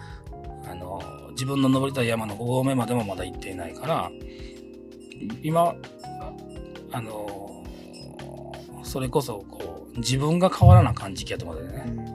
[0.69, 4.11] あの自分の登りたい山の5合目までもまだ行っていないから
[5.43, 5.75] 今
[6.93, 7.65] あの
[8.83, 12.10] それこそこう自分が変わらな感じきやと思うんだよね。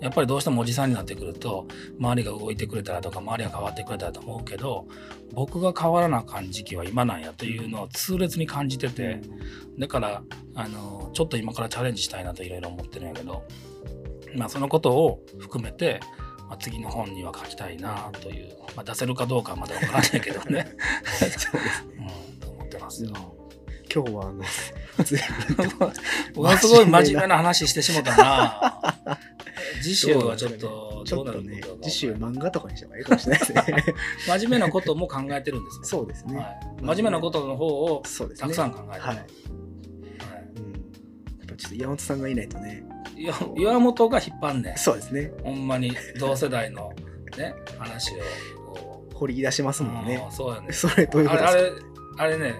[0.00, 1.66] やっぱりどうしてもおじさんになってくると
[1.98, 4.86] 周りが動いてくれたらとか周りが変わってくれたらと思うけど
[5.32, 9.20] 僕が変わらなあかん時期は今なんやというのを痛烈に感じてて、
[9.78, 10.22] だから
[10.54, 13.44] あのちょっと今からチャレンジしたいなといろいろ思ってるんやけど、
[14.34, 16.00] まあ、そのことを含めて、
[16.48, 20.74] まあ、次の本には書きたいなという、まあ、出せるかどうかはまだわからないけどね、
[21.04, 21.60] そうですね
[22.32, 23.12] うん、と思ってますよ。
[23.92, 24.44] 今日はあの
[26.34, 29.18] 僕はすごい真面目な話してしもたな。
[29.82, 33.84] 次週はちょっとどうなるっとねことか次週漫画とかにした方がいいかもしれないですね。
[34.26, 39.02] 真面目なことも考えてるんですそうですね、はい、真面目なことの方をそうですねたくさん考えてる。
[39.02, 39.26] はい、はい。
[40.56, 42.84] うん、やっぱちょっと山本さんがいないとね。
[43.16, 44.78] いや岩本が引っ張んねん。
[44.78, 45.32] そうですね。
[45.44, 46.92] ほんまに同世代の
[47.36, 48.18] ね、話を。
[49.14, 50.26] 掘り出しますもんね。
[50.30, 50.72] そうやね。
[50.72, 51.60] それどういうことですか？
[52.22, 52.54] あれ、あれね、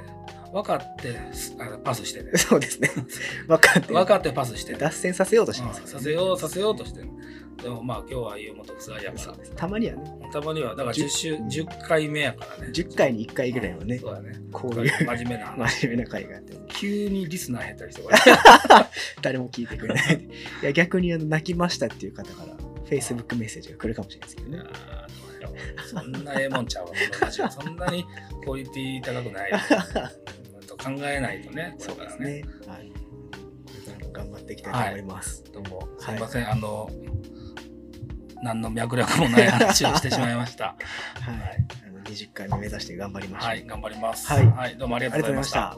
[0.53, 2.33] 分かってすあのパスしてね。
[2.37, 2.91] そうですね
[3.47, 4.79] 分かって分かってパスしてね。
[4.79, 7.09] 脱線させようとしうんますよねさせよう、させようとしてる。
[7.63, 10.31] でもまあ今日は岩本夫妻やかそうですたまにはねら。
[10.31, 12.73] たまには、だから10週、うん10回目やからね。
[12.73, 14.33] 10回に1回ぐらいはねそうだね。
[14.51, 15.81] こういう真面目な話。
[15.83, 18.17] 真面目な回があって急にリスナー減ったりして、これ。
[19.23, 20.29] 誰も聞いてくれない
[20.63, 22.55] いや逆にあの泣きましたっていう方から
[22.87, 28.05] Facebook メッセージが来るかもしれないですけどねあーどうやろうそんなええもんちゃうわ、このラジオそんなに
[28.43, 29.53] クオリティ高くない。
[29.53, 30.40] 特
[30.81, 31.77] 考えないとね。
[31.79, 32.43] そうですね。
[32.67, 32.93] はい。
[34.13, 35.43] 頑張っていきたいと思います。
[35.43, 36.45] はい、どうも、すみません。
[36.45, 36.91] はい、あの、
[38.43, 40.77] 何の脈絡もない話をしてしまいました。
[41.21, 41.67] はい。
[41.87, 43.49] あの20回目指して頑張りましょう。
[43.51, 44.33] はい、頑張ります。
[44.33, 44.47] はい。
[44.47, 45.77] はい、どうもありがとうございました。